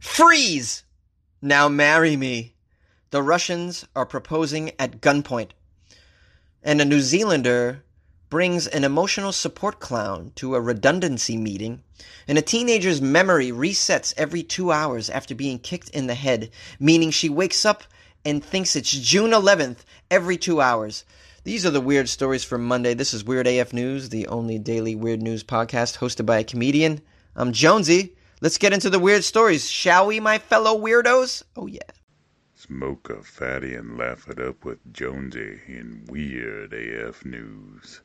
Freeze! 0.00 0.84
Now 1.42 1.68
marry 1.68 2.16
me. 2.16 2.54
The 3.10 3.22
Russians 3.22 3.86
are 3.94 4.06
proposing 4.06 4.72
at 4.78 5.02
gunpoint. 5.02 5.50
And 6.62 6.80
a 6.80 6.86
New 6.86 7.00
Zealander 7.02 7.84
brings 8.30 8.66
an 8.66 8.82
emotional 8.84 9.30
support 9.30 9.78
clown 9.78 10.32
to 10.36 10.54
a 10.54 10.60
redundancy 10.60 11.36
meeting, 11.36 11.82
and 12.26 12.38
a 12.38 12.42
teenager's 12.42 13.02
memory 13.02 13.50
resets 13.50 14.14
every 14.16 14.42
two 14.42 14.72
hours 14.72 15.10
after 15.10 15.34
being 15.34 15.58
kicked 15.58 15.90
in 15.90 16.06
the 16.06 16.14
head, 16.14 16.50
meaning 16.78 17.10
she 17.10 17.28
wakes 17.28 17.66
up 17.66 17.84
and 18.24 18.42
thinks 18.42 18.76
it's 18.76 18.90
June 18.90 19.32
11th 19.32 19.78
every 20.10 20.38
two 20.38 20.62
hours. 20.62 21.04
These 21.44 21.66
are 21.66 21.70
the 21.70 21.80
weird 21.80 22.08
stories 22.08 22.44
for 22.44 22.56
Monday. 22.56 22.94
This 22.94 23.12
is 23.12 23.22
Weird 23.22 23.46
AF 23.46 23.74
News, 23.74 24.08
the 24.08 24.28
only 24.28 24.58
daily 24.58 24.94
weird 24.94 25.20
news 25.20 25.44
podcast 25.44 25.98
hosted 25.98 26.24
by 26.24 26.38
a 26.38 26.44
comedian. 26.44 27.02
I'm 27.36 27.52
Jonesy. 27.52 28.14
Let's 28.42 28.56
get 28.56 28.72
into 28.72 28.88
the 28.88 28.98
weird 28.98 29.22
stories, 29.22 29.68
shall 29.68 30.06
we, 30.06 30.18
my 30.18 30.38
fellow 30.38 30.78
weirdos? 30.78 31.42
Oh, 31.56 31.66
yeah. 31.66 31.80
Smoke 32.54 33.10
a 33.10 33.22
fatty 33.22 33.74
and 33.74 33.98
laugh 33.98 34.28
it 34.28 34.40
up 34.40 34.64
with 34.64 34.78
Jonesy 34.94 35.60
in 35.66 36.06
Weird 36.08 36.72
AF 36.72 37.22
News. 37.26 38.00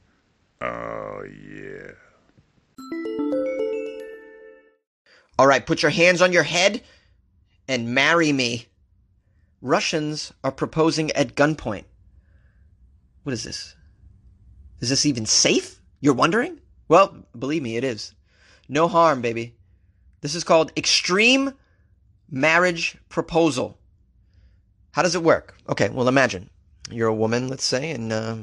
Oh, 0.59 1.23
yeah. 1.23 1.91
All 5.40 5.48
right, 5.48 5.66
put 5.66 5.81
your 5.81 5.91
hands 5.91 6.21
on 6.21 6.34
your 6.34 6.43
head 6.43 6.81
and 7.70 7.95
marry 7.95 8.34
me. 8.34 8.67
Russians 9.62 10.34
are 10.43 10.52
proposing 10.52 11.12
at 11.12 11.35
gunpoint. 11.35 11.85
What 13.23 13.31
is 13.31 13.43
this? 13.45 13.76
Is 14.81 14.90
this 14.90 15.05
even 15.05 15.26
safe? 15.26 15.79
You're 16.02 16.13
wondering? 16.13 16.59
Well, 16.90 17.26
believe 17.38 17.63
me, 17.63 17.77
it 17.77 17.85
is. 17.85 18.13
No 18.67 18.90
harm, 18.90 19.21
baby. 19.21 19.55
This 20.21 20.35
is 20.35 20.43
called 20.43 20.71
extreme 20.77 21.53
marriage 22.29 22.97
proposal. 23.09 23.77
How 24.91 25.01
does 25.01 25.15
it 25.15 25.23
work? 25.23 25.55
Okay, 25.70 25.90
well, 25.90 26.07
imagine 26.07 26.49
you're 26.90 27.07
a 27.07 27.13
woman, 27.13 27.48
let's 27.48 27.65
say, 27.65 27.91
and 27.91 28.12
uh, 28.12 28.37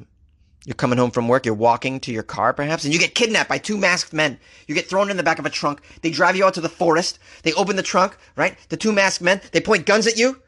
you're 0.64 0.74
coming 0.74 0.98
home 0.98 1.10
from 1.10 1.28
work. 1.28 1.46
You're 1.46 1.54
walking 1.54 1.98
to 2.00 2.12
your 2.12 2.22
car, 2.22 2.52
perhaps, 2.52 2.84
and 2.84 2.92
you 2.92 3.00
get 3.00 3.14
kidnapped 3.14 3.48
by 3.48 3.58
two 3.58 3.76
masked 3.76 4.12
men. 4.12 4.38
You 4.66 4.74
get 4.74 4.88
thrown 4.88 5.10
in 5.10 5.16
the 5.16 5.22
back 5.22 5.38
of 5.38 5.46
a 5.46 5.50
trunk. 5.50 5.80
They 6.02 6.10
drive 6.10 6.36
you 6.36 6.44
out 6.44 6.54
to 6.54 6.60
the 6.60 6.68
forest. 6.68 7.18
They 7.42 7.52
open 7.54 7.76
the 7.76 7.82
trunk, 7.82 8.16
right? 8.36 8.56
The 8.68 8.76
two 8.76 8.92
masked 8.92 9.22
men, 9.22 9.40
they 9.52 9.60
point 9.60 9.86
guns 9.86 10.06
at 10.06 10.16
you. 10.18 10.40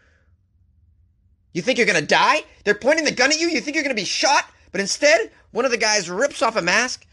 You 1.53 1.63
think 1.63 1.79
you're 1.79 1.87
gonna 1.87 2.03
die? 2.03 2.43
They're 2.65 2.75
pointing 2.75 3.05
the 3.05 3.13
gun 3.13 3.31
at 3.31 3.41
you. 3.41 3.49
You 3.49 3.61
think 3.61 3.75
you're 3.75 3.85
gonna 3.85 3.95
be 3.95 4.05
shot, 4.05 4.45
but 4.73 4.81
instead, 4.81 5.31
one 5.53 5.65
of 5.65 5.71
the 5.71 5.77
guys 5.77 6.11
rips 6.11 6.43
off 6.43 6.57
a 6.57 6.63
mask, 6.63 7.07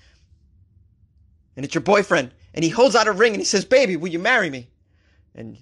and 1.55 1.63
it's 1.63 1.75
your 1.75 1.83
boyfriend, 1.83 2.31
and 2.53 2.63
he 2.63 2.69
holds 2.69 2.95
out 2.95 3.07
a 3.07 3.11
ring 3.11 3.33
and 3.33 3.41
he 3.41 3.45
says, 3.45 3.65
"Baby, 3.65 3.97
will 3.97 4.09
you 4.09 4.19
marry 4.19 4.49
me?" 4.49 4.69
And 5.35 5.57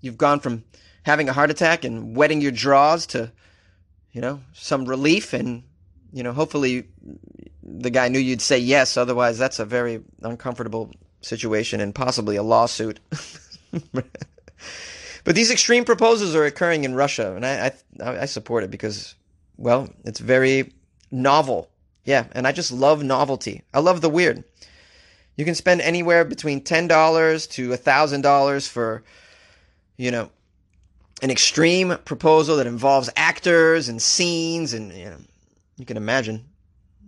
you've 0.00 0.18
gone 0.18 0.40
from 0.40 0.64
having 1.02 1.28
a 1.28 1.32
heart 1.32 1.50
attack 1.50 1.84
and 1.84 2.16
wetting 2.16 2.40
your 2.40 2.52
draws 2.52 3.06
to, 3.08 3.32
you 4.12 4.20
know, 4.20 4.40
some 4.52 4.84
relief, 4.84 5.32
and 5.32 5.62
you 6.12 6.22
know, 6.22 6.32
hopefully, 6.32 6.88
the 7.62 7.90
guy 7.90 8.08
knew 8.08 8.18
you'd 8.18 8.40
say 8.40 8.58
yes. 8.58 8.96
Otherwise, 8.96 9.38
that's 9.38 9.58
a 9.58 9.64
very 9.64 10.02
uncomfortable 10.22 10.90
situation 11.20 11.80
and 11.80 11.94
possibly 11.94 12.36
a 12.36 12.42
lawsuit. 12.42 13.00
But 15.24 15.34
these 15.34 15.50
extreme 15.50 15.84
proposals 15.84 16.34
are 16.34 16.44
occurring 16.44 16.84
in 16.84 16.94
Russia, 16.94 17.34
and 17.34 17.46
I, 17.46 17.72
I, 18.00 18.18
I 18.20 18.24
support 18.26 18.62
it 18.62 18.70
because, 18.70 19.14
well, 19.56 19.88
it's 20.04 20.20
very 20.20 20.74
novel. 21.10 21.70
Yeah, 22.04 22.26
and 22.32 22.46
I 22.46 22.52
just 22.52 22.70
love 22.70 23.02
novelty. 23.02 23.62
I 23.72 23.80
love 23.80 24.02
the 24.02 24.10
weird. 24.10 24.44
You 25.36 25.44
can 25.44 25.54
spend 25.54 25.80
anywhere 25.80 26.24
between 26.24 26.60
ten 26.60 26.86
dollars 26.86 27.46
to 27.48 27.74
thousand 27.76 28.20
dollars 28.22 28.68
for, 28.68 29.02
you 29.96 30.10
know, 30.10 30.30
an 31.22 31.30
extreme 31.30 31.96
proposal 32.04 32.56
that 32.56 32.66
involves 32.66 33.10
actors 33.16 33.88
and 33.88 34.00
scenes, 34.00 34.74
and 34.74 34.92
you 34.92 35.06
know, 35.06 35.16
you 35.76 35.84
can 35.84 35.96
imagine. 35.96 36.44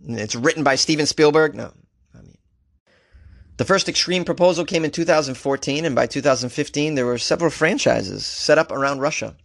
It's 0.09 0.35
written 0.35 0.63
by 0.63 0.77
Steven 0.77 1.07
Spielberg. 1.07 1.55
No, 1.55 1.73
I 2.15 2.19
mean. 2.19 2.37
the 3.57 3.65
first 3.65 3.89
Extreme 3.89 4.25
proposal 4.25 4.65
came 4.65 4.85
in 4.85 4.91
2014, 4.91 5.85
and 5.85 5.95
by 5.95 6.07
2015, 6.07 6.95
there 6.95 7.07
were 7.07 7.19
several 7.19 7.51
franchises 7.51 8.25
set 8.25 8.59
up 8.59 8.71
around 8.71 9.01
Russia. 9.01 9.37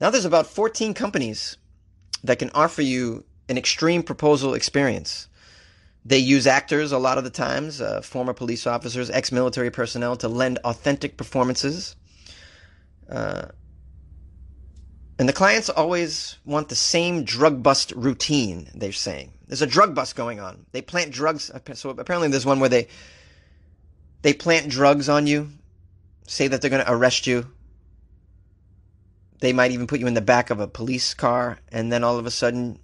Now 0.00 0.10
there's 0.10 0.26
about 0.26 0.46
14 0.46 0.92
companies 0.92 1.56
that 2.22 2.38
can 2.38 2.50
offer 2.54 2.82
you 2.82 3.24
an 3.48 3.56
Extreme 3.56 4.02
proposal 4.02 4.54
experience. 4.54 5.28
They 6.06 6.18
use 6.18 6.46
actors 6.46 6.92
a 6.92 6.98
lot 6.98 7.18
of 7.18 7.24
the 7.24 7.30
times, 7.30 7.80
uh, 7.80 8.00
former 8.00 8.32
police 8.32 8.64
officers, 8.64 9.10
ex 9.10 9.32
military 9.32 9.70
personnel, 9.70 10.14
to 10.18 10.28
lend 10.28 10.58
authentic 10.58 11.16
performances. 11.16 11.96
Uh, 13.10 13.46
and 15.18 15.28
the 15.28 15.32
clients 15.32 15.68
always 15.68 16.36
want 16.44 16.68
the 16.68 16.76
same 16.76 17.24
drug 17.24 17.60
bust 17.60 17.92
routine, 17.96 18.70
they're 18.72 18.92
saying. 18.92 19.32
There's 19.48 19.62
a 19.62 19.66
drug 19.66 19.96
bust 19.96 20.14
going 20.14 20.38
on. 20.38 20.66
They 20.70 20.80
plant 20.80 21.10
drugs. 21.10 21.50
So 21.74 21.90
apparently, 21.90 22.28
there's 22.28 22.46
one 22.46 22.60
where 22.60 22.68
they 22.68 22.86
they 24.22 24.32
plant 24.32 24.68
drugs 24.68 25.08
on 25.08 25.26
you, 25.26 25.48
say 26.28 26.46
that 26.46 26.60
they're 26.60 26.70
going 26.70 26.84
to 26.84 26.92
arrest 26.92 27.26
you. 27.26 27.50
They 29.40 29.52
might 29.52 29.72
even 29.72 29.88
put 29.88 29.98
you 29.98 30.06
in 30.06 30.14
the 30.14 30.20
back 30.20 30.50
of 30.50 30.60
a 30.60 30.68
police 30.68 31.14
car, 31.14 31.58
and 31.72 31.90
then 31.90 32.04
all 32.04 32.16
of 32.16 32.26
a 32.26 32.30
sudden, 32.30 32.78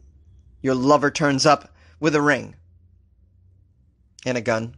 your 0.60 0.74
lover 0.74 1.12
turns 1.12 1.46
up 1.46 1.72
with 2.00 2.16
a 2.16 2.20
ring 2.20 2.56
and 4.24 4.38
a 4.38 4.40
gun 4.40 4.74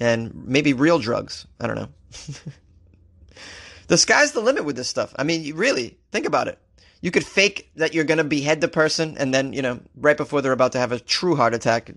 and 0.00 0.34
maybe 0.46 0.72
real 0.72 0.98
drugs. 0.98 1.46
I 1.60 1.66
don't 1.66 1.76
know. 1.76 1.88
the 3.88 3.98
sky's 3.98 4.32
the 4.32 4.40
limit 4.40 4.64
with 4.64 4.76
this 4.76 4.88
stuff. 4.88 5.14
I 5.18 5.24
mean, 5.24 5.54
really, 5.56 5.98
think 6.12 6.26
about 6.26 6.48
it. 6.48 6.58
You 7.00 7.10
could 7.10 7.24
fake 7.24 7.70
that 7.76 7.94
you're 7.94 8.04
going 8.04 8.18
to 8.18 8.24
behead 8.24 8.60
the 8.60 8.68
person, 8.68 9.16
and 9.18 9.32
then, 9.32 9.52
you 9.52 9.62
know, 9.62 9.80
right 9.96 10.16
before 10.16 10.42
they're 10.42 10.52
about 10.52 10.72
to 10.72 10.78
have 10.78 10.90
a 10.90 10.98
true 10.98 11.36
heart 11.36 11.54
attack. 11.54 11.92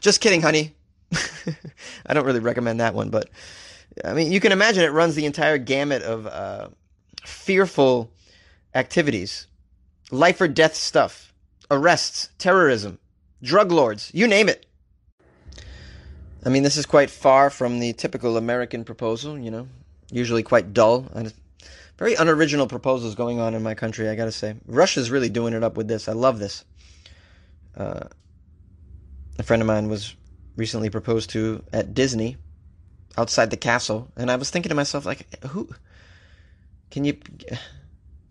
Just 0.00 0.20
kidding, 0.20 0.42
honey. 0.42 0.74
I 2.06 2.14
don't 2.14 2.26
really 2.26 2.40
recommend 2.40 2.80
that 2.80 2.94
one, 2.94 3.10
but 3.10 3.30
I 4.04 4.14
mean, 4.14 4.32
you 4.32 4.40
can 4.40 4.50
imagine 4.50 4.82
it 4.82 4.88
runs 4.88 5.14
the 5.14 5.26
entire 5.26 5.58
gamut 5.58 6.02
of 6.02 6.26
uh, 6.26 6.68
fearful 7.24 8.10
activities, 8.74 9.46
life 10.10 10.40
or 10.40 10.48
death 10.48 10.74
stuff, 10.74 11.32
arrests, 11.70 12.30
terrorism, 12.38 12.98
drug 13.42 13.70
lords, 13.70 14.10
you 14.12 14.26
name 14.26 14.48
it. 14.48 14.66
I 16.46 16.48
mean, 16.48 16.62
this 16.62 16.76
is 16.76 16.86
quite 16.86 17.10
far 17.10 17.50
from 17.50 17.80
the 17.80 17.92
typical 17.92 18.36
American 18.36 18.84
proposal, 18.84 19.36
you 19.36 19.50
know, 19.50 19.66
usually 20.12 20.44
quite 20.44 20.72
dull. 20.72 21.10
And 21.12 21.34
Very 21.98 22.14
unoriginal 22.14 22.68
proposals 22.68 23.16
going 23.16 23.40
on 23.40 23.54
in 23.54 23.64
my 23.64 23.74
country, 23.74 24.08
I 24.08 24.14
gotta 24.14 24.30
say. 24.30 24.54
Russia's 24.64 25.10
really 25.10 25.28
doing 25.28 25.54
it 25.54 25.64
up 25.64 25.76
with 25.76 25.88
this. 25.88 26.08
I 26.08 26.12
love 26.12 26.38
this. 26.38 26.64
Uh, 27.76 28.06
a 29.40 29.42
friend 29.42 29.60
of 29.60 29.66
mine 29.66 29.88
was 29.88 30.14
recently 30.54 30.88
proposed 30.88 31.30
to 31.30 31.64
at 31.72 31.94
Disney 31.94 32.36
outside 33.18 33.50
the 33.50 33.56
castle. 33.56 34.08
And 34.16 34.30
I 34.30 34.36
was 34.36 34.48
thinking 34.48 34.68
to 34.68 34.76
myself, 34.76 35.04
like, 35.04 35.42
who 35.46 35.68
can 36.92 37.04
you? 37.04 37.18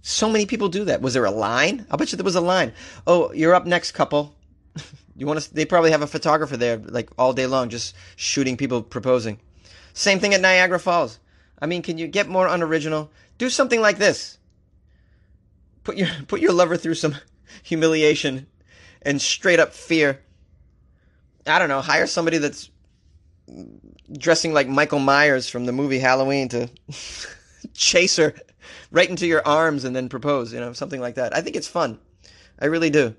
So 0.04 0.30
many 0.30 0.46
people 0.46 0.70
do 0.70 0.86
that. 0.86 1.02
Was 1.02 1.16
there 1.16 1.26
a 1.26 1.32
line? 1.32 1.86
I'll 1.92 1.98
bet 1.98 2.14
you 2.14 2.18
there 2.18 2.24
was 2.24 2.36
a 2.36 2.42
line. 2.42 2.72
Oh, 3.06 3.34
you're 3.34 3.56
up 3.56 3.66
next, 3.66 3.92
couple. 3.92 4.36
you 5.16 5.26
want 5.26 5.40
to? 5.42 5.54
They 5.54 5.66
probably 5.66 5.92
have 5.92 6.02
a 6.02 6.08
photographer 6.08 6.58
there, 6.58 6.78
like 6.78 7.10
all 7.18 7.34
day 7.34 7.48
long, 7.48 7.70
just 7.70 7.96
shooting 8.16 8.58
people 8.58 8.82
proposing. 8.82 9.40
Same 9.94 10.20
thing 10.20 10.34
at 10.34 10.42
Niagara 10.42 10.80
Falls. 10.80 11.20
I 11.60 11.68
mean, 11.68 11.82
can 11.82 11.98
you 11.98 12.08
get 12.08 12.28
more 12.28 12.48
unoriginal? 12.48 13.12
Do 13.38 13.50
something 13.50 13.80
like 13.82 13.98
this. 13.98 14.38
Put 15.84 15.98
your 15.98 16.10
put 16.28 16.42
your 16.42 16.54
lover 16.54 16.78
through 16.78 16.96
some 16.96 17.16
humiliation 17.64 18.48
and 19.02 19.22
straight 19.22 19.60
up 19.60 19.74
fear 19.74 20.20
I 21.48 21.60
don't 21.60 21.70
know, 21.70 21.82
hire 21.82 22.08
somebody 22.08 22.40
that's 22.40 22.70
dressing 24.12 24.54
like 24.54 24.68
Michael 24.68 25.00
Myers 25.00 25.48
from 25.48 25.66
the 25.66 25.72
movie 25.72 26.00
Halloween 26.00 26.50
to 26.50 26.70
chase 27.74 28.16
her 28.18 28.34
right 28.92 29.10
into 29.10 29.28
your 29.28 29.48
arms 29.48 29.84
and 29.84 29.96
then 29.96 30.10
propose, 30.10 30.52
you 30.52 30.60
know, 30.60 30.74
something 30.74 31.00
like 31.00 31.16
that. 31.16 31.36
I 31.36 31.42
think 31.42 31.56
it's 31.56 31.68
fun. 31.68 32.00
I 32.60 32.66
really 32.66 32.90
do. 32.90 33.16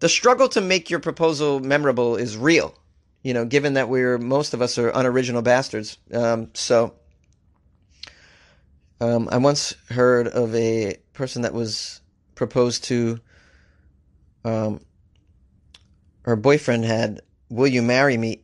The 0.00 0.08
struggle 0.08 0.48
to 0.50 0.60
make 0.60 0.90
your 0.90 1.00
proposal 1.00 1.60
memorable 1.60 2.16
is 2.16 2.36
real, 2.36 2.74
you 3.22 3.32
know, 3.32 3.44
given 3.44 3.74
that 3.74 3.88
we're, 3.88 4.18
most 4.18 4.54
of 4.54 4.60
us 4.60 4.76
are 4.78 4.90
unoriginal 4.90 5.42
bastards. 5.42 5.98
Um, 6.12 6.50
so, 6.54 6.94
um, 9.00 9.28
I 9.30 9.38
once 9.38 9.74
heard 9.90 10.28
of 10.28 10.54
a 10.54 10.96
person 11.12 11.42
that 11.42 11.54
was 11.54 12.00
proposed 12.34 12.84
to, 12.84 13.20
um, 14.44 14.80
her 16.22 16.36
boyfriend 16.36 16.84
had 16.84 17.20
Will 17.50 17.68
you 17.68 17.82
marry 17.82 18.16
me? 18.16 18.42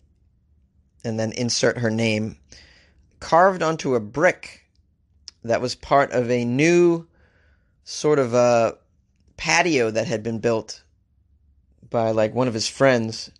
And 1.05 1.19
then 1.19 1.33
insert 1.33 1.79
her 1.79 1.91
name, 1.91 2.37
carved 3.19 3.63
onto 3.63 3.95
a 3.95 4.01
brick 4.01 4.67
that 5.43 5.63
was 5.63 5.75
part 5.75 6.13
of 6.13 6.31
a 6.31 6.45
new 6.45 7.09
sort 7.85 8.19
of 8.19 8.35
a 8.35 8.77
patio 9.37 9.91
that 9.91 10.07
had 10.07 10.23
been 10.23 10.39
built 10.39 10.85
by 11.91 12.11
like 12.13 12.35
one 12.35 12.49
of 12.49 12.55
his 12.55 12.69
friends 12.69 13.31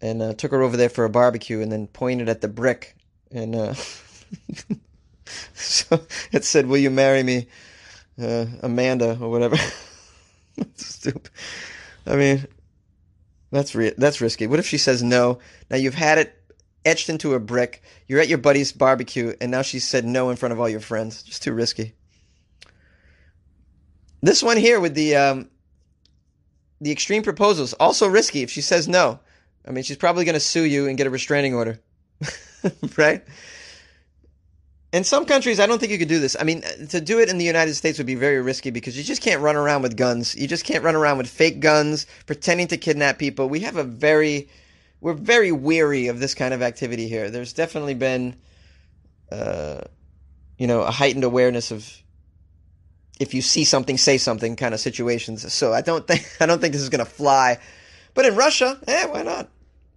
and 0.00 0.22
uh, 0.22 0.34
took 0.34 0.50
her 0.50 0.62
over 0.62 0.76
there 0.76 0.88
for 0.88 1.04
a 1.04 1.10
barbecue 1.10 1.60
and 1.60 1.70
then 1.70 1.86
pointed 1.86 2.28
at 2.28 2.40
the 2.40 2.48
brick 2.48 2.96
and 3.30 3.54
uh, 3.54 3.74
so 5.54 6.00
it 6.32 6.44
said, 6.44 6.66
"Will 6.66 6.78
you 6.78 6.90
marry 6.90 7.22
me, 7.22 7.46
uh, 8.20 8.46
Amanda 8.62 9.18
or 9.20 9.30
whatever?" 9.30 9.56
Stupid. 10.74 11.30
I 12.06 12.16
mean, 12.16 12.46
that's 13.50 13.74
re- 13.74 13.94
that's 13.96 14.20
risky. 14.20 14.46
What 14.46 14.58
if 14.58 14.66
she 14.66 14.78
says 14.78 15.02
no? 15.02 15.38
Now 15.70 15.76
you've 15.76 15.94
had 15.94 16.18
it 16.18 16.36
etched 16.84 17.08
into 17.08 17.34
a 17.34 17.40
brick. 17.40 17.82
You're 18.08 18.20
at 18.20 18.28
your 18.28 18.38
buddy's 18.38 18.72
barbecue, 18.72 19.34
and 19.40 19.50
now 19.50 19.62
she 19.62 19.78
said 19.78 20.04
no 20.04 20.30
in 20.30 20.36
front 20.36 20.52
of 20.52 20.60
all 20.60 20.68
your 20.68 20.80
friends. 20.80 21.22
Just 21.22 21.42
too 21.42 21.52
risky. 21.52 21.94
This 24.22 24.42
one 24.42 24.56
here 24.58 24.80
with 24.80 24.94
the 24.94 25.16
um, 25.16 25.50
the 26.80 26.90
extreme 26.90 27.22
proposals 27.22 27.72
also 27.74 28.08
risky. 28.08 28.42
If 28.42 28.50
she 28.50 28.60
says 28.60 28.88
no, 28.88 29.20
I 29.66 29.70
mean, 29.70 29.84
she's 29.84 29.96
probably 29.96 30.24
going 30.24 30.34
to 30.34 30.40
sue 30.40 30.64
you 30.64 30.86
and 30.86 30.96
get 30.96 31.06
a 31.06 31.10
restraining 31.10 31.54
order, 31.54 31.80
right? 32.96 33.22
In 34.92 35.04
some 35.04 35.24
countries, 35.24 35.60
I 35.60 35.66
don't 35.66 35.78
think 35.78 35.92
you 35.92 35.98
could 35.98 36.08
do 36.08 36.18
this. 36.18 36.36
I 36.38 36.42
mean, 36.42 36.62
to 36.88 37.00
do 37.00 37.20
it 37.20 37.28
in 37.28 37.38
the 37.38 37.44
United 37.44 37.74
States 37.74 37.98
would 37.98 38.08
be 38.08 38.16
very 38.16 38.40
risky 38.42 38.70
because 38.70 38.96
you 38.96 39.04
just 39.04 39.22
can't 39.22 39.40
run 39.40 39.54
around 39.54 39.82
with 39.82 39.96
guns. 39.96 40.34
You 40.34 40.48
just 40.48 40.64
can't 40.64 40.82
run 40.82 40.96
around 40.96 41.18
with 41.18 41.28
fake 41.28 41.60
guns, 41.60 42.06
pretending 42.26 42.66
to 42.68 42.76
kidnap 42.76 43.18
people. 43.18 43.48
We 43.48 43.60
have 43.60 43.76
a 43.76 43.84
very, 43.84 44.48
we're 45.00 45.12
very 45.12 45.52
weary 45.52 46.08
of 46.08 46.18
this 46.18 46.34
kind 46.34 46.52
of 46.52 46.60
activity 46.60 47.08
here. 47.08 47.30
There's 47.30 47.52
definitely 47.52 47.94
been, 47.94 48.34
uh, 49.30 49.82
you 50.58 50.66
know, 50.66 50.80
a 50.80 50.90
heightened 50.90 51.24
awareness 51.24 51.70
of 51.70 51.88
if 53.20 53.34
you 53.34 53.42
see 53.42 53.64
something, 53.64 53.98
say 53.98 54.18
something 54.18 54.56
kind 54.56 54.74
of 54.74 54.80
situations. 54.80 55.52
So 55.52 55.72
I 55.72 55.82
don't 55.82 56.08
think 56.08 56.26
I 56.40 56.46
don't 56.46 56.60
think 56.60 56.72
this 56.72 56.82
is 56.82 56.88
to 56.88 57.04
fly. 57.04 57.58
But 58.14 58.26
in 58.26 58.34
Russia, 58.34 58.80
eh, 58.88 59.06
why 59.06 59.22
not? 59.22 59.48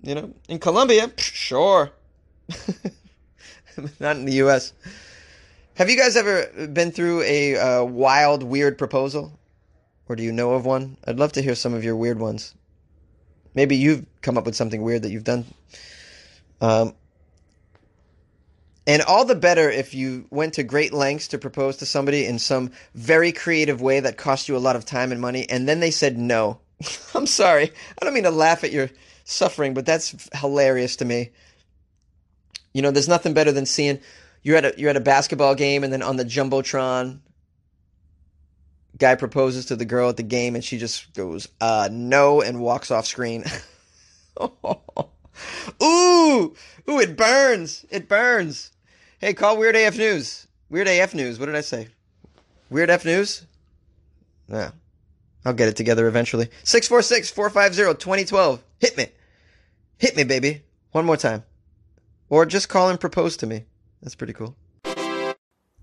You 0.03 0.15
know, 0.15 0.33
in 0.47 0.59
Colombia, 0.59 1.11
sure. 1.17 1.91
Not 3.99 4.17
in 4.17 4.25
the 4.25 4.33
U.S. 4.33 4.73
Have 5.75 5.89
you 5.89 5.97
guys 5.97 6.15
ever 6.15 6.67
been 6.67 6.91
through 6.91 7.23
a 7.23 7.55
uh, 7.55 7.83
wild, 7.83 8.43
weird 8.43 8.77
proposal? 8.77 9.39
Or 10.07 10.15
do 10.15 10.21
you 10.21 10.31
know 10.31 10.51
of 10.51 10.65
one? 10.65 10.97
I'd 11.07 11.17
love 11.17 11.31
to 11.31 11.41
hear 11.41 11.55
some 11.55 11.73
of 11.73 11.83
your 11.83 11.95
weird 11.95 12.19
ones. 12.19 12.53
Maybe 13.55 13.77
you've 13.77 14.05
come 14.21 14.37
up 14.37 14.45
with 14.45 14.55
something 14.55 14.83
weird 14.83 15.03
that 15.03 15.11
you've 15.11 15.23
done. 15.23 15.45
Um, 16.61 16.93
and 18.85 19.01
all 19.01 19.25
the 19.25 19.35
better 19.35 19.69
if 19.69 19.94
you 19.94 20.25
went 20.30 20.53
to 20.56 20.63
great 20.63 20.94
lengths 20.94 21.30
to 21.30 21.38
propose 21.38 21.77
to 21.77 21.85
somebody 21.85 22.25
in 22.25 22.39
some 22.39 22.71
very 22.94 23.31
creative 23.31 23.81
way 23.81 24.00
that 24.00 24.18
cost 24.18 24.50
you 24.50 24.57
a 24.57 24.59
lot 24.59 24.75
of 24.75 24.85
time 24.85 25.12
and 25.12 25.21
money, 25.21 25.50
and 25.50 25.68
then 25.68 25.80
they 25.80 25.91
said 25.91 26.18
no. 26.18 26.59
I'm 27.15 27.27
sorry. 27.27 27.71
I 28.00 28.06
don't 28.06 28.13
mean 28.13 28.24
to 28.24 28.31
laugh 28.31 28.63
at 28.63 28.71
your 28.71 28.89
suffering, 29.24 29.74
but 29.74 29.85
that's 29.85 30.30
hilarious 30.35 30.97
to 30.97 31.06
me. 31.06 31.31
You 32.74 32.81
know, 32.81 32.91
there's 32.91 33.07
nothing 33.07 33.33
better 33.33 33.51
than 33.51 33.65
seeing 33.65 34.00
you're 34.41 34.57
at 34.57 34.65
a 34.65 34.74
you're 34.77 34.89
at 34.89 34.97
a 34.97 35.01
basketball 35.01 35.56
game 35.56 35.83
and 35.83 35.94
then 35.94 36.01
on 36.01 36.18
the 36.18 36.25
jumbotron, 36.25 37.19
guy 38.97 39.15
proposes 39.15 39.68
to 39.68 39.75
the 39.75 39.85
girl 39.85 40.09
at 40.09 40.18
the 40.18 40.24
game 40.24 40.56
and 40.56 40.63
she 40.63 40.77
just 40.77 41.13
goes 41.13 41.47
uh 41.62 41.89
no 41.91 42.41
and 42.41 42.59
walks 42.59 42.91
off 42.91 43.06
screen. 43.06 43.45
ooh, 44.41 44.50
ooh, 45.81 47.00
it 47.00 47.15
burns. 47.15 47.85
It 47.89 48.09
burns. 48.09 48.71
Hey, 49.23 49.33
call 49.33 49.55
Weird 49.55 49.77
AF 49.77 49.97
News. 49.97 50.47
Weird 50.69 50.89
AF 50.89 51.15
News. 51.15 51.39
What 51.39 51.45
did 51.45 51.55
I 51.55 51.61
say? 51.61 51.87
Weird 52.69 52.89
F 52.89 53.05
News? 53.05 53.45
Yeah. 54.49 54.71
I'll 55.45 55.53
get 55.53 55.69
it 55.69 55.77
together 55.77 56.07
eventually. 56.07 56.49
646 56.65 57.31
450 57.31 58.03
2012. 58.03 58.61
Hit 58.81 58.97
me. 58.97 59.07
Hit 59.97 60.17
me, 60.17 60.25
baby. 60.25 60.63
One 60.91 61.05
more 61.05 61.15
time. 61.15 61.45
Or 62.27 62.45
just 62.45 62.67
call 62.67 62.89
and 62.89 62.99
propose 62.99 63.37
to 63.37 63.47
me. 63.47 63.63
That's 64.01 64.13
pretty 64.13 64.33
cool. 64.33 64.57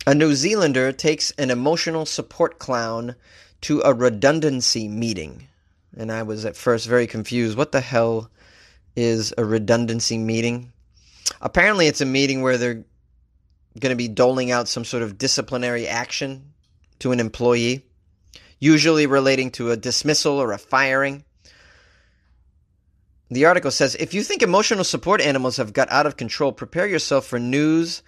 A 0.07 0.15
New 0.15 0.35
Zealander 0.35 0.93
takes 0.93 1.31
an 1.39 1.51
emotional 1.51 2.05
support 2.05 2.59
clown 2.59 3.17
to 3.63 3.81
a 3.87 3.95
redundancy 3.95 4.87
meeting. 4.87 5.49
And 5.97 6.13
I 6.13 6.25
was 6.25 6.45
at 6.45 6.59
first 6.59 6.87
very 6.87 7.07
confused. 7.07 7.57
What 7.57 7.73
the 7.73 7.81
hell 7.81 8.31
is 8.95 9.33
a 9.39 9.47
redundancy 9.47 10.19
meeting? 10.19 10.75
Apparently, 11.41 11.87
it's 11.87 12.03
a 12.03 12.07
meeting 12.07 12.43
where 12.43 12.59
they're 12.59 12.85
going 13.79 13.91
to 13.91 13.97
be 13.97 14.09
doling 14.09 14.51
out 14.51 14.69
some 14.69 14.85
sort 14.85 15.03
of 15.03 15.19
disciplinary 15.19 15.87
action 15.87 16.53
to 16.99 17.13
an 17.13 17.21
employee, 17.21 17.85
usually 18.59 19.07
relating 19.07 19.51
to 19.53 19.71
a 19.71 19.77
dismissal 19.77 20.39
or 20.39 20.53
a 20.53 20.59
firing. 20.59 21.25
The 23.31 23.45
article 23.45 23.71
says 23.71 23.95
if 23.95 24.13
you 24.13 24.23
think 24.25 24.43
emotional 24.43 24.83
support 24.83 25.21
animals 25.21 25.57
have 25.57 25.73
got 25.73 25.91
out 25.91 26.07
of 26.07 26.17
control, 26.17 26.53
prepare 26.53 26.87
yourself 26.87 27.27
for 27.27 27.39
news 27.39 28.03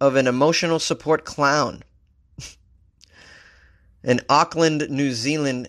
of 0.00 0.16
an 0.16 0.26
emotional 0.26 0.80
support 0.80 1.24
clown. 1.24 1.84
an 4.04 4.20
Auckland, 4.28 4.88
New 4.90 5.12
Zealand 5.12 5.68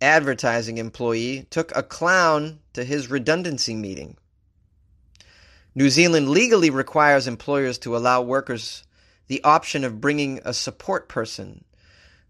advertising 0.00 0.78
employee 0.78 1.46
took 1.50 1.74
a 1.76 1.82
clown 1.84 2.58
to 2.72 2.82
his 2.82 3.08
redundancy 3.08 3.76
meeting. 3.76 4.16
New 5.74 5.88
Zealand 5.90 6.28
legally 6.28 6.70
requires 6.70 7.26
employers 7.26 7.78
to 7.78 7.96
allow 7.96 8.22
workers 8.22 8.84
the 9.28 9.42
option 9.44 9.84
of 9.84 10.00
bringing 10.00 10.40
a 10.44 10.52
support 10.52 11.08
person 11.08 11.64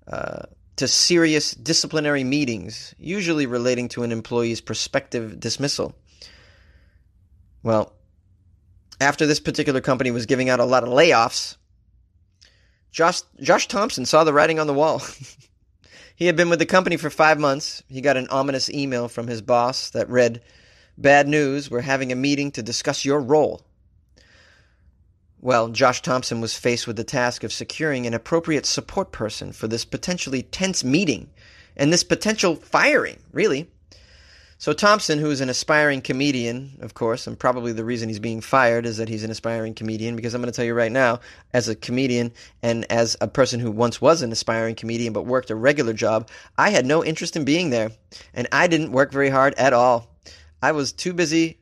uh, 0.06 0.42
to 0.76 0.88
serious 0.88 1.52
disciplinary 1.52 2.24
meetings, 2.24 2.94
usually 2.98 3.46
relating 3.46 3.88
to 3.88 4.02
an 4.02 4.12
employee's 4.12 4.60
prospective 4.60 5.40
dismissal. 5.40 5.94
Well, 7.62 7.92
after 9.00 9.26
this 9.26 9.40
particular 9.40 9.80
company 9.80 10.10
was 10.10 10.26
giving 10.26 10.48
out 10.48 10.60
a 10.60 10.64
lot 10.64 10.84
of 10.84 10.90
layoffs, 10.90 11.56
Josh, 12.90 13.22
Josh 13.40 13.68
Thompson 13.68 14.04
saw 14.04 14.24
the 14.24 14.32
writing 14.32 14.58
on 14.58 14.66
the 14.66 14.74
wall. 14.74 15.02
he 16.14 16.26
had 16.26 16.36
been 16.36 16.50
with 16.50 16.58
the 16.58 16.66
company 16.66 16.96
for 16.96 17.10
five 17.10 17.38
months. 17.38 17.82
He 17.88 18.00
got 18.00 18.16
an 18.16 18.28
ominous 18.28 18.68
email 18.70 19.08
from 19.08 19.26
his 19.26 19.42
boss 19.42 19.90
that 19.90 20.08
read, 20.08 20.42
Bad 20.98 21.26
news, 21.26 21.70
we're 21.70 21.80
having 21.80 22.12
a 22.12 22.16
meeting 22.16 22.50
to 22.52 22.62
discuss 22.62 23.04
your 23.04 23.20
role. 23.20 23.62
Well, 25.40 25.70
Josh 25.70 26.02
Thompson 26.02 26.40
was 26.40 26.54
faced 26.56 26.86
with 26.86 26.96
the 26.96 27.04
task 27.04 27.42
of 27.42 27.52
securing 27.52 28.06
an 28.06 28.14
appropriate 28.14 28.66
support 28.66 29.10
person 29.10 29.52
for 29.52 29.66
this 29.66 29.84
potentially 29.84 30.42
tense 30.42 30.84
meeting 30.84 31.30
and 31.76 31.92
this 31.92 32.04
potential 32.04 32.54
firing, 32.54 33.18
really. 33.32 33.70
So 34.58 34.72
Thompson, 34.72 35.18
who 35.18 35.30
is 35.30 35.40
an 35.40 35.48
aspiring 35.48 36.02
comedian, 36.02 36.78
of 36.80 36.94
course, 36.94 37.26
and 37.26 37.36
probably 37.36 37.72
the 37.72 37.84
reason 37.84 38.08
he's 38.08 38.20
being 38.20 38.40
fired 38.40 38.86
is 38.86 38.98
that 38.98 39.08
he's 39.08 39.24
an 39.24 39.30
aspiring 39.32 39.74
comedian, 39.74 40.14
because 40.14 40.34
I'm 40.34 40.40
going 40.40 40.52
to 40.52 40.56
tell 40.56 40.64
you 40.64 40.74
right 40.74 40.92
now, 40.92 41.18
as 41.52 41.68
a 41.68 41.74
comedian 41.74 42.32
and 42.62 42.84
as 42.92 43.16
a 43.20 43.26
person 43.26 43.58
who 43.58 43.72
once 43.72 44.00
was 44.00 44.22
an 44.22 44.30
aspiring 44.30 44.76
comedian 44.76 45.12
but 45.12 45.26
worked 45.26 45.50
a 45.50 45.56
regular 45.56 45.94
job, 45.94 46.28
I 46.56 46.70
had 46.70 46.86
no 46.86 47.04
interest 47.04 47.34
in 47.34 47.44
being 47.44 47.70
there. 47.70 47.90
And 48.34 48.46
I 48.52 48.68
didn't 48.68 48.92
work 48.92 49.10
very 49.10 49.30
hard 49.30 49.54
at 49.54 49.72
all. 49.72 50.11
I 50.62 50.72
was 50.72 50.92
too 50.92 51.12
busy 51.12 51.58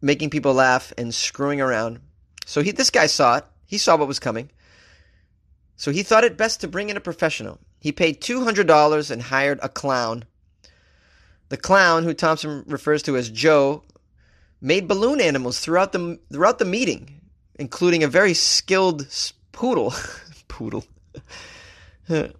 making 0.00 0.30
people 0.30 0.54
laugh 0.54 0.92
and 0.98 1.14
screwing 1.14 1.60
around. 1.60 2.00
So 2.46 2.62
he, 2.62 2.70
this 2.72 2.90
guy 2.90 3.06
saw 3.06 3.36
it. 3.36 3.44
He 3.66 3.78
saw 3.78 3.96
what 3.96 4.08
was 4.08 4.18
coming. 4.18 4.50
So 5.76 5.90
he 5.90 6.02
thought 6.02 6.24
it 6.24 6.36
best 6.36 6.60
to 6.62 6.68
bring 6.68 6.88
in 6.88 6.96
a 6.96 7.00
professional. 7.00 7.58
He 7.80 7.92
paid 7.92 8.20
$200 8.20 9.10
and 9.10 9.22
hired 9.22 9.58
a 9.62 9.68
clown 9.68 10.24
the 11.48 11.56
clown, 11.56 12.04
who 12.04 12.14
Thompson 12.14 12.64
refers 12.66 13.02
to 13.04 13.16
as 13.16 13.30
Joe, 13.30 13.82
made 14.60 14.88
balloon 14.88 15.20
animals 15.20 15.60
throughout 15.60 15.92
the 15.92 16.18
throughout 16.32 16.58
the 16.58 16.64
meeting, 16.64 17.20
including 17.56 18.02
a 18.02 18.08
very 18.08 18.34
skilled 18.34 19.06
poodle. 19.52 19.94
poodle. 20.48 20.84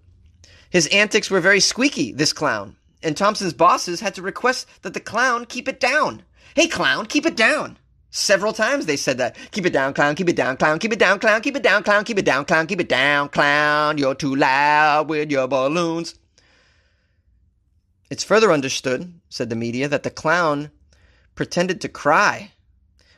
His 0.69 0.87
antics 0.87 1.29
were 1.29 1.39
very 1.39 1.59
squeaky, 1.59 2.11
this 2.11 2.33
clown, 2.33 2.75
and 3.03 3.15
Thompson's 3.15 3.53
bosses 3.53 3.99
had 3.99 4.15
to 4.15 4.21
request 4.21 4.67
that 4.81 4.93
the 4.93 4.99
clown 4.99 5.45
keep 5.45 5.67
it 5.67 5.79
down. 5.79 6.23
Hey, 6.55 6.67
clown, 6.67 7.05
keep 7.05 7.25
it 7.25 7.35
down. 7.35 7.77
Several 8.09 8.53
times 8.53 8.85
they 8.85 8.97
said 8.97 9.17
that. 9.19 9.35
Keep 9.51 9.65
it 9.67 9.73
down, 9.73 9.93
clown, 9.93 10.15
keep 10.15 10.29
it 10.29 10.35
down, 10.35 10.57
clown, 10.57 10.79
keep 10.79 10.91
it 10.91 10.99
down, 10.99 11.19
clown, 11.19 11.41
keep 11.41 11.55
it 11.55 11.61
down, 11.63 11.83
clown, 11.83 12.03
keep 12.03 12.17
it 12.17 12.25
down, 12.25 12.45
clown, 12.45 12.67
keep 12.67 12.79
it 12.81 12.89
down, 12.89 13.29
clown. 13.29 13.97
You're 13.97 14.15
too 14.15 14.35
loud 14.35 15.09
with 15.09 15.29
your 15.29 15.47
balloons. 15.47 16.15
It's 18.09 18.23
further 18.23 18.51
understood, 18.51 19.13
said 19.29 19.49
the 19.49 19.55
media, 19.55 19.87
that 19.87 20.03
the 20.03 20.09
clown 20.09 20.71
pretended 21.35 21.81
to 21.81 21.89
cry, 21.89 22.53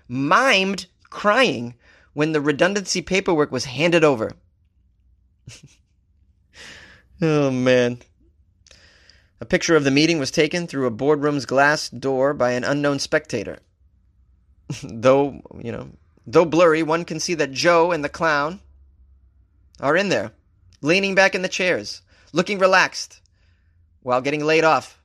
mimed 0.10 0.88
crying 1.10 1.76
when 2.14 2.32
the 2.34 2.42
redundancy 2.42 3.02
paperwork 3.02 3.52
was 3.52 3.66
handed 3.66 4.04
over. 4.04 4.34
oh, 7.22 7.52
man. 7.52 8.00
A 9.42 9.46
picture 9.46 9.76
of 9.76 9.84
the 9.84 9.92
meeting 9.92 10.20
was 10.20 10.32
taken 10.32 10.68
through 10.68 10.86
a 10.86 10.92
boardroom's 10.92 11.46
glass 11.46 11.90
door 11.90 12.34
by 12.34 12.52
an 12.52 12.64
unknown 12.64 13.00
spectator. 13.00 13.60
though, 14.84 15.42
you 15.62 15.72
know, 15.72 15.90
though 16.28 16.46
blurry, 16.46 16.84
one 16.84 17.06
can 17.06 17.20
see 17.20 17.34
that 17.36 17.52
Joe 17.52 17.92
and 17.92 18.04
the 18.04 18.10
clown 18.10 18.60
are 19.80 19.96
in 19.96 20.10
there, 20.10 20.32
leaning 20.82 21.16
back 21.16 21.36
in 21.36 21.42
the 21.42 21.48
chairs, 21.48 22.02
looking 22.34 22.60
relaxed, 22.60 23.22
while 24.02 24.22
getting 24.22 24.44
laid 24.44 24.64
off. 24.64 25.00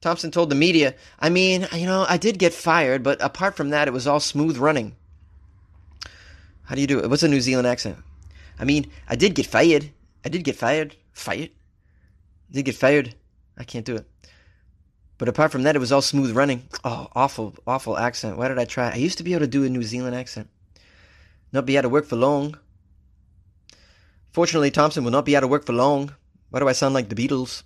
Thompson 0.00 0.32
told 0.32 0.50
the 0.50 0.56
media, 0.56 0.96
I 1.20 1.30
mean, 1.30 1.68
you 1.72 1.86
know, 1.86 2.04
I 2.08 2.16
did 2.16 2.40
get 2.40 2.52
fired, 2.52 3.04
but 3.04 3.22
apart 3.22 3.56
from 3.56 3.70
that, 3.70 3.86
it 3.86 3.92
was 3.92 4.08
all 4.08 4.18
smooth 4.18 4.58
running. 4.58 4.96
How 6.64 6.74
do 6.74 6.80
you 6.80 6.88
do 6.88 6.98
it? 6.98 7.08
What's 7.08 7.22
a 7.22 7.28
New 7.28 7.40
Zealand 7.40 7.68
accent? 7.68 7.98
I 8.58 8.64
mean, 8.64 8.90
I 9.08 9.14
did 9.14 9.36
get 9.36 9.46
fired. 9.46 9.90
I 10.24 10.28
did 10.28 10.42
get 10.42 10.56
fired. 10.56 10.96
Fired? 11.12 11.50
Did 12.52 12.66
get 12.66 12.76
fired. 12.76 13.14
I 13.58 13.64
can't 13.64 13.86
do 13.86 13.96
it. 13.96 14.06
But 15.18 15.28
apart 15.28 15.52
from 15.52 15.62
that, 15.62 15.76
it 15.76 15.78
was 15.78 15.92
all 15.92 16.02
smooth 16.02 16.36
running. 16.36 16.68
Oh, 16.84 17.08
awful, 17.14 17.54
awful 17.66 17.98
accent. 17.98 18.36
Why 18.36 18.48
did 18.48 18.58
I 18.58 18.64
try? 18.64 18.90
I 18.90 18.96
used 18.96 19.18
to 19.18 19.24
be 19.24 19.32
able 19.32 19.40
to 19.40 19.46
do 19.46 19.64
a 19.64 19.68
New 19.68 19.82
Zealand 19.82 20.14
accent. 20.14 20.48
Not 21.52 21.66
be 21.66 21.78
out 21.78 21.84
of 21.84 21.90
work 21.90 22.06
for 22.06 22.16
long. 22.16 22.58
Fortunately, 24.32 24.70
Thompson 24.70 25.04
will 25.04 25.10
not 25.10 25.24
be 25.24 25.36
out 25.36 25.44
of 25.44 25.50
work 25.50 25.66
for 25.66 25.72
long. 25.72 26.14
Why 26.50 26.60
do 26.60 26.68
I 26.68 26.72
sound 26.72 26.94
like 26.94 27.08
the 27.08 27.14
Beatles? 27.14 27.62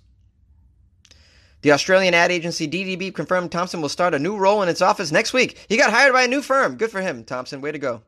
The 1.61 1.71
Australian 1.71 2.13
ad 2.13 2.31
agency 2.31 2.67
DDB 2.67 3.13
confirmed 3.13 3.51
Thompson 3.51 3.81
will 3.81 3.89
start 3.89 4.13
a 4.13 4.19
new 4.19 4.37
role 4.37 4.61
in 4.61 4.69
its 4.69 4.81
office 4.81 5.11
next 5.11 5.33
week. 5.33 5.57
He 5.67 5.77
got 5.77 5.91
hired 5.91 6.13
by 6.13 6.23
a 6.23 6.27
new 6.27 6.41
firm. 6.41 6.77
Good 6.77 6.91
for 6.91 7.01
him, 7.01 7.23
Thompson. 7.23 7.61
Way 7.61 7.71
to 7.71 7.79
go. 7.79 8.03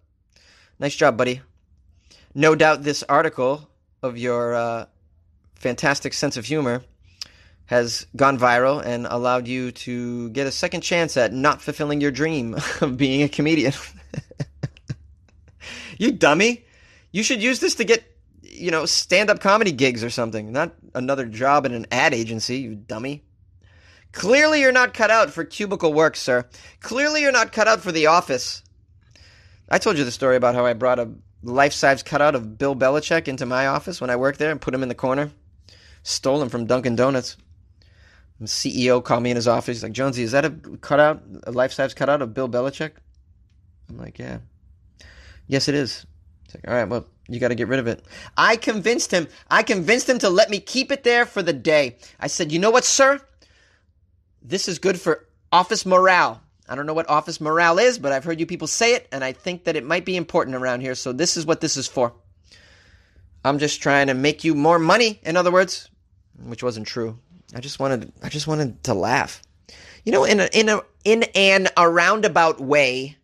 Nice 0.77 0.95
job, 0.95 1.17
buddy. 1.17 1.41
No 2.35 2.55
doubt 2.55 2.83
this 2.83 3.03
article 3.09 3.67
of 4.03 4.17
your 4.17 4.53
uh, 4.53 4.85
fantastic 5.59 6.13
sense 6.13 6.37
of 6.37 6.45
humor 6.45 6.83
has 7.65 8.07
gone 8.15 8.39
viral 8.39 8.83
and 8.83 9.05
allowed 9.05 9.47
you 9.47 9.71
to 9.71 10.29
get 10.29 10.47
a 10.47 10.51
second 10.51 10.81
chance 10.81 11.15
at 11.17 11.31
not 11.31 11.61
fulfilling 11.61 12.01
your 12.01 12.09
dream 12.09 12.55
of 12.81 12.97
being 12.97 13.21
a 13.21 13.29
comedian. 13.29 13.73
you 15.99 16.11
dummy. 16.11 16.65
You 17.11 17.21
should 17.21 17.43
use 17.43 17.59
this 17.59 17.75
to 17.75 17.83
get, 17.83 18.03
you 18.41 18.71
know, 18.71 18.85
stand 18.87 19.29
up 19.29 19.39
comedy 19.39 19.71
gigs 19.71 20.03
or 20.03 20.09
something, 20.09 20.51
not 20.51 20.73
another 20.95 21.25
job 21.25 21.65
in 21.65 21.73
an 21.73 21.85
ad 21.91 22.13
agency, 22.13 22.57
you 22.57 22.73
dummy. 22.75 23.23
Clearly, 24.11 24.61
you're 24.61 24.71
not 24.71 24.95
cut 24.95 25.11
out 25.11 25.29
for 25.29 25.43
cubicle 25.43 25.93
work, 25.93 26.15
sir. 26.15 26.45
Clearly, 26.79 27.21
you're 27.21 27.31
not 27.31 27.51
cut 27.51 27.67
out 27.67 27.81
for 27.81 27.91
the 27.91 28.07
office. 28.07 28.63
I 29.69 29.77
told 29.77 29.99
you 29.99 30.03
the 30.03 30.11
story 30.11 30.35
about 30.35 30.55
how 30.55 30.65
I 30.65 30.73
brought 30.73 30.97
a 30.97 31.11
life 31.43 31.73
size 31.73 32.01
cutout 32.01 32.33
of 32.33 32.57
Bill 32.57 32.75
Belichick 32.75 33.27
into 33.27 33.45
my 33.45 33.67
office 33.67 34.01
when 34.01 34.09
I 34.09 34.15
worked 34.15 34.39
there 34.39 34.51
and 34.51 34.59
put 34.59 34.73
him 34.73 34.81
in 34.81 34.89
the 34.89 34.95
corner. 34.95 35.31
Stole 36.03 36.41
him 36.41 36.49
from 36.49 36.65
Dunkin' 36.65 36.95
Donuts. 36.95 37.37
The 38.39 38.45
CEO 38.45 39.03
called 39.03 39.23
me 39.23 39.31
in 39.31 39.35
his 39.35 39.47
office. 39.47 39.77
He's 39.77 39.83
like, 39.83 39.91
Jonesy, 39.91 40.23
is 40.23 40.31
that 40.31 40.45
a 40.45 40.51
cutout, 40.81 41.21
a 41.43 41.51
life 41.51 41.73
size 41.73 41.93
cutout 41.93 42.21
of 42.21 42.33
Bill 42.33 42.47
Belichick? 42.47 42.91
I'm 43.89 43.97
like, 43.97 44.17
yeah. 44.17 44.39
Yes, 45.47 45.67
it 45.67 45.75
is. 45.75 46.05
He's 46.45 46.55
like, 46.55 46.67
all 46.67 46.73
right, 46.73 46.87
well, 46.87 47.05
you 47.27 47.39
got 47.39 47.49
to 47.49 47.55
get 47.55 47.67
rid 47.67 47.79
of 47.79 47.87
it. 47.87 48.03
I 48.37 48.55
convinced 48.55 49.11
him. 49.11 49.27
I 49.49 49.63
convinced 49.63 50.07
him 50.07 50.19
to 50.19 50.29
let 50.29 50.49
me 50.49 50.59
keep 50.59 50.91
it 50.91 51.03
there 51.03 51.25
for 51.25 51.41
the 51.43 51.53
day. 51.53 51.97
I 52.19 52.27
said, 52.27 52.51
you 52.51 52.59
know 52.59 52.71
what, 52.71 52.85
sir? 52.85 53.19
This 54.41 54.67
is 54.67 54.79
good 54.79 54.99
for 54.99 55.27
office 55.51 55.85
morale. 55.85 56.41
I 56.67 56.75
don't 56.75 56.85
know 56.85 56.93
what 56.93 57.09
office 57.09 57.41
morale 57.41 57.79
is, 57.79 57.99
but 57.99 58.11
I've 58.11 58.23
heard 58.23 58.39
you 58.39 58.45
people 58.45 58.67
say 58.67 58.93
it, 58.93 59.07
and 59.11 59.23
I 59.23 59.33
think 59.33 59.65
that 59.65 59.75
it 59.75 59.83
might 59.83 60.05
be 60.05 60.15
important 60.15 60.55
around 60.55 60.81
here. 60.81 60.95
So 60.95 61.11
this 61.11 61.35
is 61.35 61.45
what 61.45 61.61
this 61.61 61.75
is 61.75 61.87
for. 61.87 62.13
I'm 63.43 63.59
just 63.59 63.81
trying 63.81 64.07
to 64.07 64.13
make 64.13 64.43
you 64.43 64.53
more 64.53 64.79
money, 64.79 65.19
in 65.23 65.37
other 65.37 65.51
words, 65.51 65.89
which 66.43 66.63
wasn't 66.63 66.87
true. 66.87 67.19
I 67.55 67.59
just 67.59 67.79
wanted 67.79 68.11
I 68.21 68.29
just 68.29 68.47
wanted 68.47 68.83
to 68.85 68.93
laugh. 68.93 69.41
You 70.03 70.11
know, 70.11 70.23
in 70.23 70.39
a 70.39 70.49
in 70.53 70.69
a 70.69 70.81
in 71.03 71.23
an 71.35 71.67
a 71.75 71.89
roundabout 71.89 72.59
way. 72.59 73.17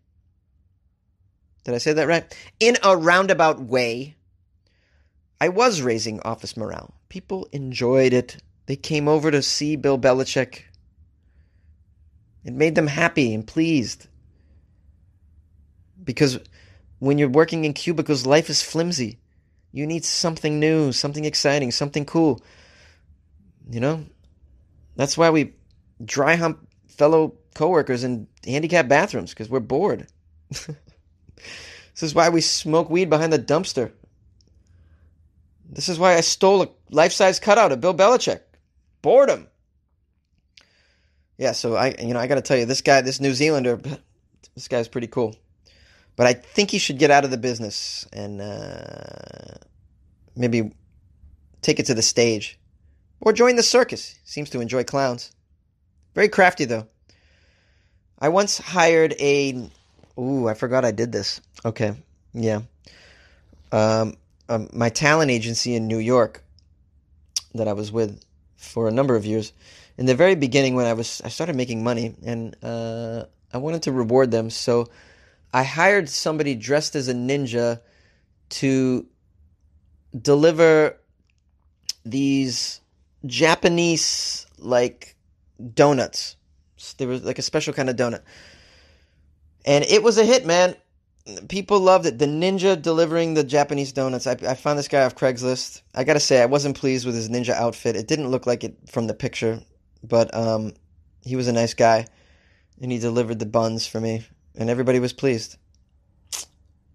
Did 1.64 1.74
I 1.74 1.80
say 1.80 1.94
that 1.94 2.08
right? 2.08 2.36
In 2.60 2.78
a 2.84 2.96
roundabout 2.96 3.60
way, 3.60 4.16
I 5.42 5.50
was 5.50 5.82
raising 5.82 6.20
office 6.22 6.56
morale. 6.56 6.94
People 7.10 7.48
enjoyed 7.52 8.14
it. 8.14 8.38
They 8.68 8.76
came 8.76 9.08
over 9.08 9.32
to 9.32 9.42
see 9.42 9.76
Bill 9.76 9.98
Belichick. 9.98 10.62
It 12.44 12.54
made 12.54 12.76
them 12.76 12.88
happy 12.88 13.34
and 13.34 13.46
pleased. 13.46 14.08
Because 16.04 16.40
when 17.00 17.18
you're 17.18 17.30
working 17.30 17.66
in 17.66 17.74
cubicles, 17.74 18.26
life 18.26 18.50
is 18.50 18.62
flimsy. 18.62 19.18
You 19.76 19.86
need 19.86 20.06
something 20.06 20.60
new, 20.60 20.92
something 20.92 21.26
exciting, 21.26 21.72
something 21.72 22.06
cool. 22.06 22.42
You 23.70 23.80
know? 23.80 24.06
That's 24.96 25.18
why 25.18 25.30
we 25.30 25.54
dry 26.04 26.36
hump 26.36 26.68
fellow 26.88 27.36
coworkers 27.54 28.04
in 28.04 28.28
handicapped 28.46 28.88
bathrooms, 28.88 29.32
because 29.32 29.50
we're 29.50 29.60
bored. 29.60 30.08
this 30.50 30.70
is 32.02 32.16
why 32.16 32.30
we 32.30 32.42
smoke 32.42 32.90
weed 32.90 33.10
behind 33.10 33.34
the 33.34 33.40
dumpster. 33.40 33.92
This 35.70 35.90
is 35.90 36.00
why 36.00 36.16
I 36.16 36.22
stole 36.22 36.64
a 36.64 36.70
life 36.90 37.12
size 37.12 37.40
cutout 37.40 37.72
of 37.72 37.82
Bill 37.82 37.94
Belichick. 37.94 38.42
Boredom 39.02 39.48
yeah, 41.38 41.52
so 41.52 41.76
I 41.76 41.96
you 42.00 42.14
know 42.14 42.20
I 42.20 42.28
got 42.28 42.36
to 42.36 42.42
tell 42.42 42.58
you 42.58 42.66
this 42.66 42.82
guy, 42.82 43.02
this 43.02 43.20
New 43.20 43.34
Zealander, 43.34 43.80
this 44.56 44.68
guy's 44.68 44.88
pretty 44.88 45.08
cool, 45.08 45.36
but 46.16 46.28
I 46.28 46.34
think 46.34 46.72
he 46.72 46.78
should 46.78 46.98
get 46.98 47.12
out 47.12 47.26
of 47.26 47.32
the 47.32 47.38
business 47.38 48.08
and 48.14 48.42
uh, 48.42 49.58
maybe 50.36 50.72
take 51.62 51.80
it 51.80 51.88
to 51.88 51.94
the 51.94 52.02
stage 52.02 52.60
or 53.20 53.34
join 53.34 53.56
the 53.56 53.64
circus. 53.64 54.18
Seems 54.24 54.50
to 54.52 54.62
enjoy 54.62 54.84
clowns. 54.84 55.32
Very 56.14 56.30
crafty 56.30 56.66
though. 56.66 56.88
I 58.20 58.30
once 58.30 58.58
hired 58.58 59.14
a. 59.20 59.70
Ooh, 60.18 60.48
I 60.48 60.54
forgot 60.54 60.86
I 60.86 60.92
did 60.92 61.12
this. 61.12 61.42
Okay, 61.66 61.94
yeah. 62.34 62.62
Um, 63.72 64.16
um, 64.48 64.70
my 64.72 64.90
talent 64.90 65.32
agency 65.32 65.76
in 65.76 65.88
New 65.88 65.98
York 65.98 66.44
that 67.56 67.68
I 67.68 67.74
was 67.74 67.92
with 67.92 68.24
for 68.56 68.88
a 68.88 68.92
number 68.92 69.16
of 69.16 69.26
years 69.26 69.52
in 69.98 70.06
the 70.06 70.16
very 70.16 70.36
beginning 70.36 70.76
when 70.76 70.86
I 70.86 70.94
was 70.94 71.22
I 71.24 71.30
started 71.30 71.56
making 71.56 71.84
money 71.84 72.16
and 72.26 72.56
uh, 72.64 73.26
I 73.54 73.58
wanted 73.58 73.84
to 73.84 73.92
reward 73.92 74.32
them, 74.32 74.50
so 74.50 74.88
I 75.56 75.64
hired 75.64 76.10
somebody 76.10 76.56
dressed 76.56 76.96
as 76.96 77.08
a 77.08 77.14
ninja 77.14 77.80
to 78.50 79.06
deliver 80.20 80.98
these 82.06 82.82
Japanese 83.26 84.46
like 84.58 85.16
donuts. 85.74 86.36
There 86.98 87.08
was 87.08 87.24
like 87.24 87.40
a 87.40 87.42
special 87.42 87.74
kind 87.74 87.90
of 87.90 87.96
donut, 87.96 88.22
and 89.66 89.84
it 89.86 90.04
was 90.04 90.18
a 90.18 90.26
hit, 90.26 90.46
man. 90.46 90.76
People 91.50 91.80
loved 91.80 92.06
it. 92.06 92.20
The 92.20 92.28
ninja 92.28 92.80
delivering 92.80 93.34
the 93.34 93.44
Japanese 93.44 93.92
donuts. 93.92 94.28
I, 94.28 94.34
I 94.48 94.54
found 94.54 94.78
this 94.78 94.88
guy 94.88 95.04
off 95.04 95.16
Craigslist. 95.16 95.82
I 95.96 96.04
gotta 96.04 96.20
say, 96.20 96.42
I 96.42 96.46
wasn't 96.46 96.78
pleased 96.78 97.06
with 97.06 97.16
his 97.16 97.30
ninja 97.30 97.54
outfit. 97.54 97.96
It 97.96 98.08
didn't 98.08 98.30
look 98.30 98.46
like 98.46 98.64
it 98.64 98.78
from 98.88 99.08
the 99.08 99.16
picture 99.16 99.62
but 100.08 100.34
um, 100.36 100.74
he 101.24 101.36
was 101.36 101.48
a 101.48 101.54
nice 101.54 101.74
guy, 101.74 102.08
and 102.82 102.92
he 102.92 103.00
delivered 103.00 103.40
the 103.40 103.46
buns 103.46 103.88
for 103.88 104.00
me, 104.00 104.26
and 104.58 104.70
everybody 104.70 105.00
was 105.00 105.14
pleased. 105.14 105.58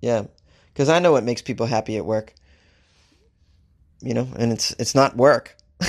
Yeah, 0.00 0.24
because 0.72 0.88
I 0.88 0.98
know 0.98 1.12
what 1.12 1.24
makes 1.24 1.42
people 1.42 1.66
happy 1.66 1.96
at 1.96 2.06
work. 2.06 2.34
You 4.00 4.14
know, 4.14 4.28
and 4.36 4.52
it's 4.52 4.70
it's 4.78 4.94
not 4.94 5.16
work. 5.16 5.56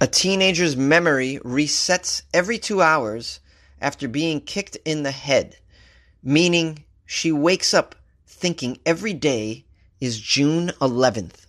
a 0.00 0.06
teenager's 0.06 0.76
memory 0.76 1.38
resets 1.44 2.22
every 2.32 2.58
two 2.58 2.80
hours 2.80 3.40
after 3.80 4.08
being 4.08 4.40
kicked 4.40 4.76
in 4.84 5.02
the 5.02 5.10
head, 5.10 5.56
meaning 6.22 6.84
she 7.04 7.30
wakes 7.32 7.74
up 7.74 7.94
thinking 8.26 8.78
every 8.86 9.12
day 9.12 9.64
is 10.00 10.18
June 10.18 10.68
11th. 10.80 11.43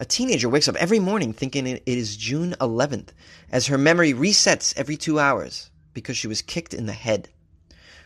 A 0.00 0.06
teenager 0.06 0.48
wakes 0.48 0.66
up 0.66 0.76
every 0.76 0.98
morning 0.98 1.34
thinking 1.34 1.66
it 1.66 1.82
is 1.84 2.16
June 2.16 2.56
11th, 2.58 3.08
as 3.52 3.66
her 3.66 3.76
memory 3.76 4.14
resets 4.14 4.72
every 4.74 4.96
two 4.96 5.20
hours 5.20 5.70
because 5.92 6.16
she 6.16 6.26
was 6.26 6.40
kicked 6.40 6.72
in 6.72 6.86
the 6.86 6.94
head. 6.94 7.28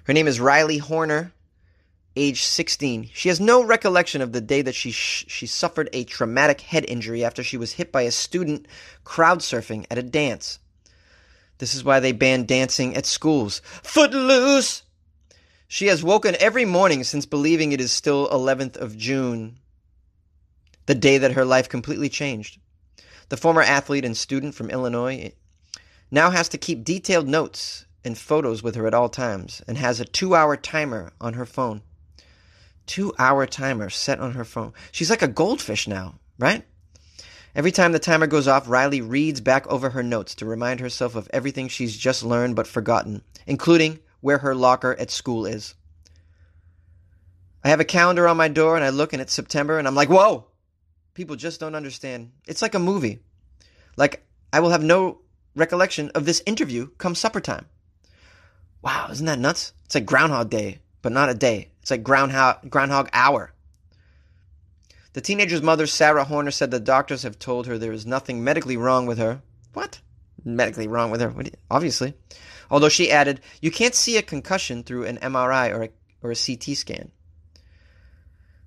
Her 0.02 0.12
name 0.12 0.26
is 0.26 0.40
Riley 0.40 0.78
Horner, 0.78 1.32
age 2.16 2.42
16. 2.42 3.10
She 3.14 3.28
has 3.28 3.38
no 3.38 3.62
recollection 3.62 4.22
of 4.22 4.32
the 4.32 4.40
day 4.40 4.60
that 4.60 4.74
she 4.74 4.90
sh- 4.90 5.26
she 5.28 5.46
suffered 5.46 5.88
a 5.92 6.02
traumatic 6.02 6.62
head 6.62 6.84
injury 6.88 7.24
after 7.24 7.44
she 7.44 7.56
was 7.56 7.74
hit 7.74 7.92
by 7.92 8.02
a 8.02 8.10
student 8.10 8.66
crowd 9.04 9.38
surfing 9.38 9.86
at 9.88 9.96
a 9.96 10.02
dance. 10.02 10.58
This 11.58 11.76
is 11.76 11.84
why 11.84 12.00
they 12.00 12.10
ban 12.10 12.44
dancing 12.44 12.96
at 12.96 13.06
schools. 13.06 13.62
Footloose! 13.84 14.82
She 15.68 15.86
has 15.86 16.02
woken 16.02 16.34
every 16.40 16.64
morning 16.64 17.04
since 17.04 17.24
believing 17.24 17.70
it 17.70 17.80
is 17.80 17.92
still 17.92 18.28
11th 18.30 18.76
of 18.76 18.96
June 18.96 19.60
the 20.86 20.94
day 20.94 21.18
that 21.18 21.32
her 21.32 21.44
life 21.44 21.68
completely 21.68 22.08
changed. 22.08 22.58
The 23.28 23.36
former 23.36 23.62
athlete 23.62 24.04
and 24.04 24.16
student 24.16 24.54
from 24.54 24.70
Illinois 24.70 25.32
now 26.10 26.30
has 26.30 26.48
to 26.50 26.58
keep 26.58 26.84
detailed 26.84 27.26
notes 27.26 27.86
and 28.04 28.18
photos 28.18 28.62
with 28.62 28.74
her 28.74 28.86
at 28.86 28.94
all 28.94 29.08
times 29.08 29.62
and 29.66 29.78
has 29.78 29.98
a 29.98 30.04
two 30.04 30.34
hour 30.34 30.56
timer 30.56 31.12
on 31.20 31.34
her 31.34 31.46
phone. 31.46 31.82
Two 32.86 33.14
hour 33.18 33.46
timer 33.46 33.88
set 33.88 34.20
on 34.20 34.32
her 34.32 34.44
phone. 34.44 34.72
She's 34.92 35.10
like 35.10 35.22
a 35.22 35.28
goldfish 35.28 35.88
now, 35.88 36.16
right? 36.38 36.64
Every 37.54 37.72
time 37.72 37.92
the 37.92 37.98
timer 37.98 38.26
goes 38.26 38.48
off, 38.48 38.68
Riley 38.68 39.00
reads 39.00 39.40
back 39.40 39.66
over 39.68 39.90
her 39.90 40.02
notes 40.02 40.34
to 40.36 40.46
remind 40.46 40.80
herself 40.80 41.14
of 41.14 41.30
everything 41.32 41.68
she's 41.68 41.96
just 41.96 42.22
learned 42.22 42.56
but 42.56 42.66
forgotten, 42.66 43.22
including 43.46 44.00
where 44.20 44.38
her 44.38 44.54
locker 44.54 44.96
at 44.98 45.10
school 45.10 45.46
is. 45.46 45.74
I 47.62 47.68
have 47.68 47.80
a 47.80 47.84
calendar 47.84 48.28
on 48.28 48.36
my 48.36 48.48
door 48.48 48.76
and 48.76 48.84
I 48.84 48.90
look 48.90 49.12
and 49.12 49.22
it's 49.22 49.32
September 49.32 49.78
and 49.78 49.88
I'm 49.88 49.94
like, 49.94 50.10
whoa! 50.10 50.46
People 51.14 51.36
just 51.36 51.60
don't 51.60 51.74
understand. 51.74 52.32
It's 52.46 52.62
like 52.62 52.74
a 52.74 52.80
movie. 52.80 53.20
Like, 53.96 54.26
I 54.52 54.60
will 54.60 54.70
have 54.70 54.82
no 54.82 55.20
recollection 55.54 56.10
of 56.14 56.26
this 56.26 56.42
interview 56.44 56.88
come 56.98 57.14
supper 57.14 57.40
time. 57.40 57.66
Wow, 58.82 59.08
isn't 59.10 59.26
that 59.26 59.38
nuts? 59.38 59.72
It's 59.84 59.94
like 59.94 60.06
Groundhog 60.06 60.50
Day, 60.50 60.80
but 61.00 61.12
not 61.12 61.30
a 61.30 61.34
day. 61.34 61.70
It's 61.80 61.90
like 61.90 62.02
Groundhog 62.02 62.68
Groundhog 62.68 63.08
Hour. 63.12 63.52
The 65.14 65.20
teenager's 65.20 65.62
mother, 65.62 65.86
Sarah 65.86 66.24
Horner, 66.24 66.50
said 66.50 66.72
the 66.72 66.80
doctors 66.80 67.22
have 67.22 67.38
told 67.38 67.66
her 67.66 67.78
there 67.78 67.92
is 67.92 68.04
nothing 68.04 68.42
medically 68.42 68.76
wrong 68.76 69.06
with 69.06 69.18
her. 69.18 69.42
What? 69.72 70.00
Medically 70.44 70.88
wrong 70.88 71.12
with 71.12 71.20
her? 71.20 71.32
Obviously. 71.70 72.14
Although 72.68 72.88
she 72.88 73.12
added, 73.12 73.40
you 73.60 73.70
can't 73.70 73.94
see 73.94 74.16
a 74.16 74.22
concussion 74.22 74.82
through 74.82 75.04
an 75.04 75.18
MRI 75.18 75.72
or 75.72 75.84
a, 75.84 75.90
or 76.22 76.32
a 76.32 76.36
CT 76.36 76.76
scan. 76.76 77.12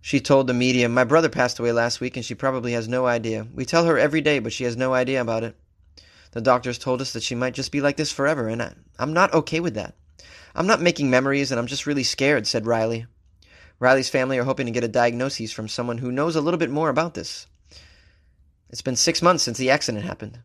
She 0.07 0.21
told 0.21 0.47
the 0.47 0.53
media, 0.53 0.87
My 0.87 1.03
brother 1.03 1.27
passed 1.27 1.59
away 1.59 1.73
last 1.73 1.99
week 1.99 2.15
and 2.15 2.25
she 2.25 2.33
probably 2.33 2.71
has 2.71 2.87
no 2.87 3.05
idea. 3.05 3.45
We 3.53 3.65
tell 3.65 3.83
her 3.83 3.97
every 3.97 4.21
day, 4.21 4.39
but 4.39 4.53
she 4.53 4.63
has 4.63 4.77
no 4.77 4.93
idea 4.93 5.19
about 5.19 5.43
it. 5.43 5.57
The 6.31 6.39
doctors 6.39 6.77
told 6.77 7.01
us 7.01 7.11
that 7.11 7.23
she 7.23 7.35
might 7.35 7.53
just 7.53 7.73
be 7.73 7.81
like 7.81 7.97
this 7.97 8.13
forever, 8.13 8.47
and 8.47 8.63
I, 8.63 8.73
I'm 8.97 9.11
not 9.11 9.33
okay 9.33 9.59
with 9.59 9.73
that. 9.73 9.95
I'm 10.55 10.65
not 10.65 10.79
making 10.79 11.09
memories, 11.09 11.51
and 11.51 11.59
I'm 11.59 11.67
just 11.67 11.85
really 11.85 12.03
scared, 12.03 12.47
said 12.47 12.65
Riley. 12.65 13.05
Riley's 13.81 14.07
family 14.07 14.37
are 14.37 14.45
hoping 14.45 14.67
to 14.67 14.71
get 14.71 14.85
a 14.85 14.87
diagnosis 14.87 15.51
from 15.51 15.67
someone 15.67 15.97
who 15.97 16.09
knows 16.09 16.37
a 16.37 16.41
little 16.41 16.57
bit 16.57 16.71
more 16.71 16.87
about 16.87 17.13
this. 17.13 17.45
It's 18.69 18.81
been 18.81 18.95
six 18.95 19.21
months 19.21 19.43
since 19.43 19.57
the 19.57 19.71
accident 19.71 20.05
happened. 20.05 20.39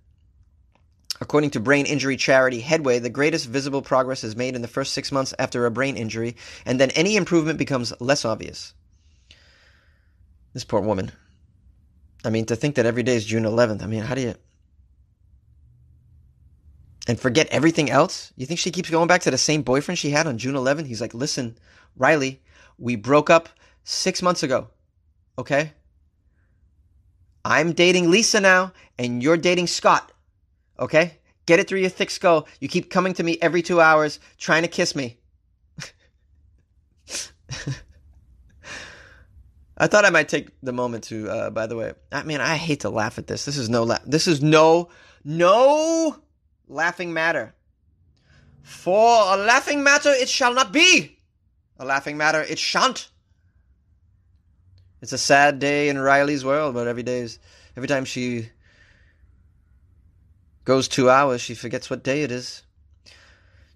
According 1.21 1.51
to 1.51 1.61
brain 1.61 1.87
injury 1.87 2.17
charity 2.17 2.63
Headway, 2.63 2.99
the 2.99 3.11
greatest 3.11 3.47
visible 3.47 3.81
progress 3.81 4.25
is 4.25 4.35
made 4.35 4.57
in 4.57 4.63
the 4.63 4.67
first 4.67 4.93
six 4.93 5.13
months 5.13 5.33
after 5.39 5.67
a 5.67 5.71
brain 5.71 5.97
injury, 5.97 6.35
and 6.67 6.81
then 6.81 6.91
any 6.91 7.15
improvement 7.15 7.61
becomes 7.61 7.93
less 8.01 8.25
obvious. 8.25 8.75
This 10.53 10.65
poor 10.65 10.81
woman. 10.81 11.13
I 12.25 12.31
mean, 12.31 12.47
to 12.47 12.57
think 12.57 12.77
that 12.77 12.87
every 12.87 13.03
day 13.03 13.17
is 13.17 13.25
June 13.25 13.45
11th, 13.45 13.83
I 13.83 13.87
mean, 13.87 14.03
how 14.03 14.15
do 14.15 14.21
you. 14.21 14.35
And 17.09 17.19
forget 17.19 17.49
everything 17.49 17.91
else? 17.91 18.33
You 18.37 18.47
think 18.47 18.61
she 18.61 18.71
keeps 18.71 18.91
going 18.91 19.09
back 19.09 19.23
to 19.23 19.31
the 19.31 19.39
same 19.39 19.63
boyfriend 19.63 19.99
she 19.99 20.11
had 20.11 20.27
on 20.27 20.39
June 20.39 20.55
11th? 20.55 20.87
He's 20.87 21.01
like, 21.01 21.15
listen, 21.15 21.59
Riley, 21.97 22.41
we 22.79 22.95
broke 22.95 23.29
up 23.29 23.49
six 23.83 24.23
months 24.23 24.45
ago. 24.45 24.69
Okay? 25.37 25.73
I'm 27.45 27.73
dating 27.73 28.11
Lisa 28.11 28.41
now, 28.41 28.73
and 28.99 29.21
you're 29.23 29.37
dating 29.37 29.67
Scott. 29.67 30.13
Okay? 30.79 31.19
Get 31.47 31.59
it 31.59 31.67
through 31.67 31.81
your 31.81 31.91
thick 31.91 32.11
skull. 32.11 32.47
You 32.61 32.69
keep 32.69 32.89
coming 32.89 33.15
to 33.15 33.23
me 33.23 33.37
every 33.43 33.63
two 33.63 33.81
hours 33.81 34.21
trying 34.39 34.63
to 34.63 34.69
kiss 34.69 34.95
me. 34.95 35.19
I 39.83 39.89
thought 39.89 40.05
I 40.05 40.11
might 40.11 40.29
take 40.29 40.51
the 40.63 40.73
moment 40.73 41.03
to, 41.05 41.29
uh, 41.29 41.51
by 41.51 41.67
the 41.67 41.75
way, 41.75 41.93
I 42.13 42.23
mean, 42.23 42.41
I 42.41 42.55
hate 42.55 42.79
to 42.83 42.89
laugh 42.89 43.19
at 43.19 43.27
this. 43.27 43.47
This 43.47 43.57
is 43.57 43.69
no, 43.69 43.83
la- 43.83 43.99
this 44.07 44.29
is 44.29 44.41
no, 44.41 44.91
no 45.25 46.21
laughing 46.69 47.13
matter. 47.13 47.53
For 48.63 49.35
a 49.35 49.37
laughing 49.37 49.83
matter 49.83 50.11
it 50.11 50.29
shall 50.29 50.55
not 50.55 50.71
be. 50.71 51.19
A 51.81 51.85
laughing 51.85 52.17
matter 52.17 52.41
it 52.43 52.61
shan't. 52.61 53.11
It's 55.01 55.13
a 55.13 55.19
sad 55.19 55.59
day 55.59 55.89
in 55.89 55.99
Riley's 55.99 56.45
world, 56.45 56.75
but 56.75 56.87
every 56.87 57.03
day 57.03 57.19
is, 57.19 57.41
every 57.77 57.89
time 57.89 58.05
she 58.05 58.51
goes 60.65 60.87
two 60.87 61.11
hours, 61.11 61.41
she 61.41 61.57
forgets 61.57 61.91
what 61.91 62.05
day 62.05 62.23
it 62.23 62.31
is. 62.31 62.63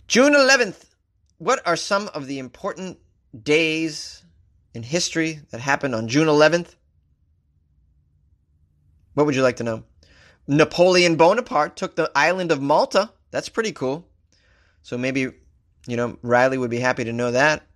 June 0.06 0.34
11th. 0.34 0.84
What 1.38 1.66
are 1.66 1.74
some 1.74 2.08
of 2.14 2.28
the 2.28 2.38
important 2.38 2.98
days 3.42 4.22
in 4.76 4.82
history 4.82 5.40
that 5.50 5.60
happened 5.60 5.94
on 5.94 6.06
June 6.06 6.28
11th? 6.28 6.76
What 9.14 9.24
would 9.24 9.34
you 9.34 9.42
like 9.42 9.56
to 9.56 9.64
know? 9.64 9.84
Napoleon 10.46 11.16
Bonaparte 11.16 11.76
took 11.76 11.96
the 11.96 12.12
island 12.14 12.52
of 12.52 12.60
Malta. 12.60 13.10
That's 13.30 13.48
pretty 13.48 13.72
cool. 13.72 14.06
So 14.82 14.98
maybe, 14.98 15.32
you 15.86 15.96
know, 15.96 16.18
Riley 16.22 16.58
would 16.58 16.70
be 16.70 16.78
happy 16.78 17.04
to 17.04 17.12
know 17.12 17.30
that. 17.30 17.66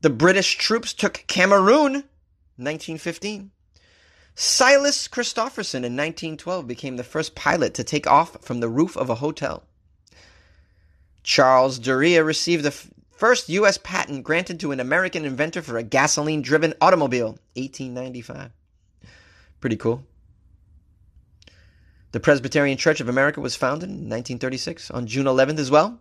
The 0.00 0.10
British 0.10 0.58
troops 0.58 0.92
took 0.92 1.24
Cameroon, 1.28 1.92
1915. 2.58 3.52
Silas 4.34 5.06
Christofferson 5.06 5.84
in 5.84 5.96
1912 5.96 6.66
became 6.66 6.96
the 6.96 7.04
first 7.04 7.36
pilot 7.36 7.74
to 7.74 7.84
take 7.84 8.08
off 8.08 8.44
from 8.44 8.58
the 8.58 8.68
roof 8.68 8.96
of 8.96 9.08
a 9.08 9.16
hotel. 9.16 9.62
Charles 11.22 11.78
Duryea 11.78 12.24
received 12.24 12.64
the 12.64 12.74
first 13.22 13.48
U.S. 13.50 13.78
patent 13.78 14.24
granted 14.24 14.58
to 14.58 14.72
an 14.72 14.80
American 14.80 15.24
inventor 15.24 15.62
for 15.62 15.78
a 15.78 15.82
gasoline 15.84 16.42
driven 16.42 16.74
automobile, 16.80 17.38
1895. 17.54 18.50
Pretty 19.60 19.76
cool. 19.76 20.04
The 22.10 22.18
Presbyterian 22.18 22.76
Church 22.76 23.00
of 23.00 23.08
America 23.08 23.40
was 23.40 23.54
founded 23.54 23.90
in 23.90 24.10
1936 24.10 24.90
on 24.90 25.06
June 25.06 25.26
11th 25.26 25.60
as 25.60 25.70
well. 25.70 26.00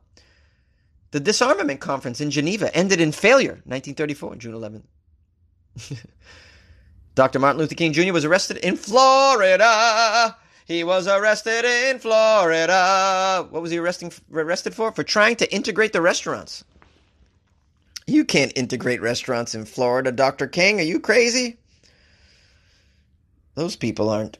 The 1.11 1.19
disarmament 1.19 1.79
conference 1.79 2.21
in 2.21 2.31
Geneva 2.31 2.75
ended 2.75 2.99
in 2.99 3.11
failure, 3.11 3.61
1934, 3.65 4.37
June 4.37 4.55
11th. 4.55 5.99
Dr. 7.13 7.37
Martin 7.37 7.59
Luther 7.59 7.75
King 7.75 7.93
Jr. 7.93 8.13
was 8.13 8.25
arrested 8.25 8.57
in 8.57 8.77
Florida. 8.77 10.35
He 10.65 10.83
was 10.83 11.07
arrested 11.07 11.65
in 11.65 11.99
Florida. 11.99 13.45
What 13.47 13.61
was 13.61 13.69
he 13.69 13.77
arresting, 13.77 14.11
arrested 14.33 14.73
for? 14.73 14.91
For 14.91 15.03
trying 15.03 15.35
to 15.35 15.53
integrate 15.53 15.93
the 15.93 16.01
restaurants. 16.01 16.63
You 18.07 18.25
can't 18.25 18.51
integrate 18.55 19.01
restaurants 19.01 19.55
in 19.55 19.65
Florida, 19.65 20.11
Dr. 20.11 20.47
King. 20.47 20.79
Are 20.79 20.83
you 20.83 20.99
crazy? 20.99 21.57
Those 23.55 23.75
people 23.75 24.09
aren't 24.09 24.37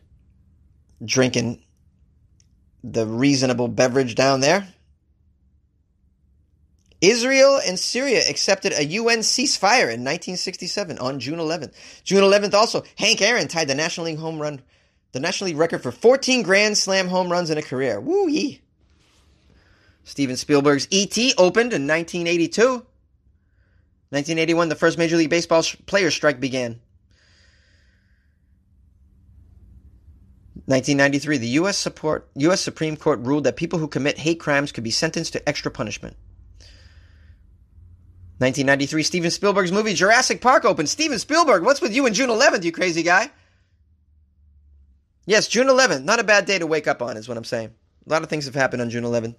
drinking 1.04 1.64
the 2.84 3.06
reasonable 3.06 3.68
beverage 3.68 4.16
down 4.16 4.40
there. 4.40 4.68
Israel 7.02 7.60
and 7.66 7.80
Syria 7.80 8.22
accepted 8.30 8.74
a 8.74 8.86
UN 8.86 9.20
ceasefire 9.20 9.90
in 9.90 10.04
1967 10.04 11.00
on 11.00 11.20
June 11.20 11.40
11th. 11.40 11.74
June 12.04 12.24
11th 12.24 12.54
also, 12.54 12.84
Hank 12.96 13.22
Aaron 13.22 13.48
tied 13.48 13.68
the 13.68 13.76
National 13.76 14.06
League 14.06 14.20
home 14.20 14.40
run, 14.40 14.62
the 15.12 15.20
National 15.20 15.48
League 15.48 15.58
record 15.58 15.82
for 15.82 15.92
14 15.92 16.44
Grand 16.44 16.78
Slam 16.78 17.08
home 17.08 17.32
runs 17.32 17.50
in 17.50 17.58
a 17.58 17.64
career. 17.64 18.00
Woo 18.00 18.30
yee. 18.30 18.62
Steven 20.04 20.36
Spielberg's 20.36 20.88
E.T. 20.92 21.34
opened 21.38 21.74
in 21.74 21.88
1982. 21.88 22.86
1981, 24.12 24.70
the 24.70 24.76
first 24.76 24.98
Major 24.98 25.18
League 25.18 25.30
Baseball 25.30 25.64
players' 25.86 26.14
strike 26.14 26.40
began. 26.40 26.82
1993, 30.66 31.38
the 31.38 31.48
U.S. 31.48 31.78
Support, 31.78 32.30
U.S. 32.36 32.62
Supreme 32.62 32.96
Court 32.96 33.20
ruled 33.22 33.46
that 33.46 33.56
people 33.56 33.80
who 33.80 33.88
commit 33.88 34.18
hate 34.18 34.40
crimes 34.40 34.72
could 34.72 34.84
be 34.84 34.92
sentenced 34.92 35.34
to 35.34 35.50
extra 35.50 35.72
punishment. 35.72 36.16
1993, 38.40 39.04
Steven 39.04 39.32
Spielberg's 39.32 39.72
movie 39.72 39.94
Jurassic 39.94 40.42
Park 40.42 40.66
opened. 40.66 40.90
Steven 40.90 41.20
Spielberg, 41.20 41.64
what's 41.64 41.82
with 41.82 41.96
you 41.96 42.06
and 42.06 42.16
June 42.16 42.30
11th, 42.30 42.64
you 42.64 42.72
crazy 42.72 43.04
guy? 43.04 43.32
Yes, 45.26 45.48
June 45.48 45.68
11th. 45.68 46.04
Not 46.04 46.20
a 46.20 46.24
bad 46.24 46.46
day 46.46 46.60
to 46.60 46.68
wake 46.68 46.88
up 46.88 47.02
on, 47.02 47.18
is 47.18 47.28
what 47.30 47.38
I'm 47.38 47.44
saying. 47.44 47.74
A 48.06 48.10
lot 48.10 48.24
of 48.24 48.30
things 48.30 48.46
have 48.46 48.56
happened 48.56 48.82
on 48.82 48.90
June 48.90 49.04
11th. 49.04 49.36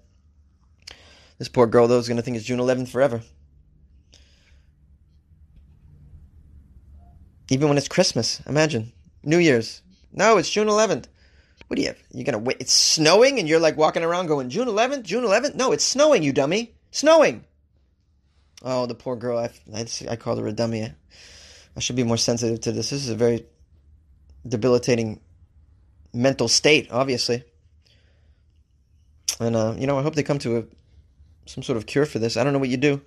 This 1.39 1.49
poor 1.49 1.67
girl, 1.67 1.89
though, 1.89 1.99
is 1.99 2.09
going 2.09 2.17
to 2.17 2.23
think 2.23 2.37
it's 2.37 2.47
June 2.47 2.61
11th 2.61 2.89
forever. 2.89 3.23
Even 7.51 7.69
when 7.69 7.79
it's 7.79 7.89
Christmas, 7.89 8.41
imagine. 8.47 8.93
New 9.23 9.39
Year's. 9.39 9.83
No, 10.13 10.37
it's 10.37 10.51
June 10.51 10.69
11th. 10.69 11.07
What 11.67 11.77
do 11.77 11.83
you 11.83 11.89
have? 11.89 11.99
You're 12.13 12.25
going 12.25 12.33
to 12.35 12.39
wait? 12.39 12.59
It's 12.61 12.73
snowing 12.73 13.39
and 13.39 13.49
you're 13.49 13.61
like 13.61 13.77
walking 13.77 14.03
around 14.03 14.27
going, 14.27 14.51
June 14.51 14.69
11th? 14.69 15.05
June 15.05 15.25
11th? 15.25 15.55
No, 15.55 15.73
it's 15.73 15.85
snowing, 15.85 16.23
you 16.23 16.33
dummy. 16.33 16.75
Snowing. 16.91 17.45
Oh, 18.63 18.87
the 18.87 18.95
poor 18.95 19.17
girl. 19.17 19.39
I, 19.39 19.51
I, 19.75 19.87
I 20.11 20.17
called 20.17 20.39
her 20.39 20.47
a 20.47 20.53
dummy. 20.53 20.93
I 21.77 21.81
should 21.81 21.97
be 21.97 22.05
more 22.05 22.17
sensitive 22.17 22.61
to 22.61 22.73
this. 22.73 22.91
This 22.91 23.05
is 23.05 23.09
a 23.09 23.17
very 23.17 23.47
debilitating 24.47 25.21
mental 26.13 26.49
state, 26.49 26.89
obviously. 26.91 27.45
And, 29.41 29.57
uh, 29.57 29.75
you 29.79 29.87
know, 29.87 29.99
I 29.99 30.03
hope 30.03 30.15
they 30.15 30.23
come 30.23 30.39
to 30.41 30.59
a, 30.59 30.65
some 31.47 31.63
sort 31.63 31.77
of 31.77 31.87
cure 31.87 32.07
for 32.07 32.19
this. 32.19 32.37
I 32.37 32.45
don't 32.45 32.53
know 32.53 32.59
what 32.59 32.69
you 32.69 32.77
do. 32.77 33.01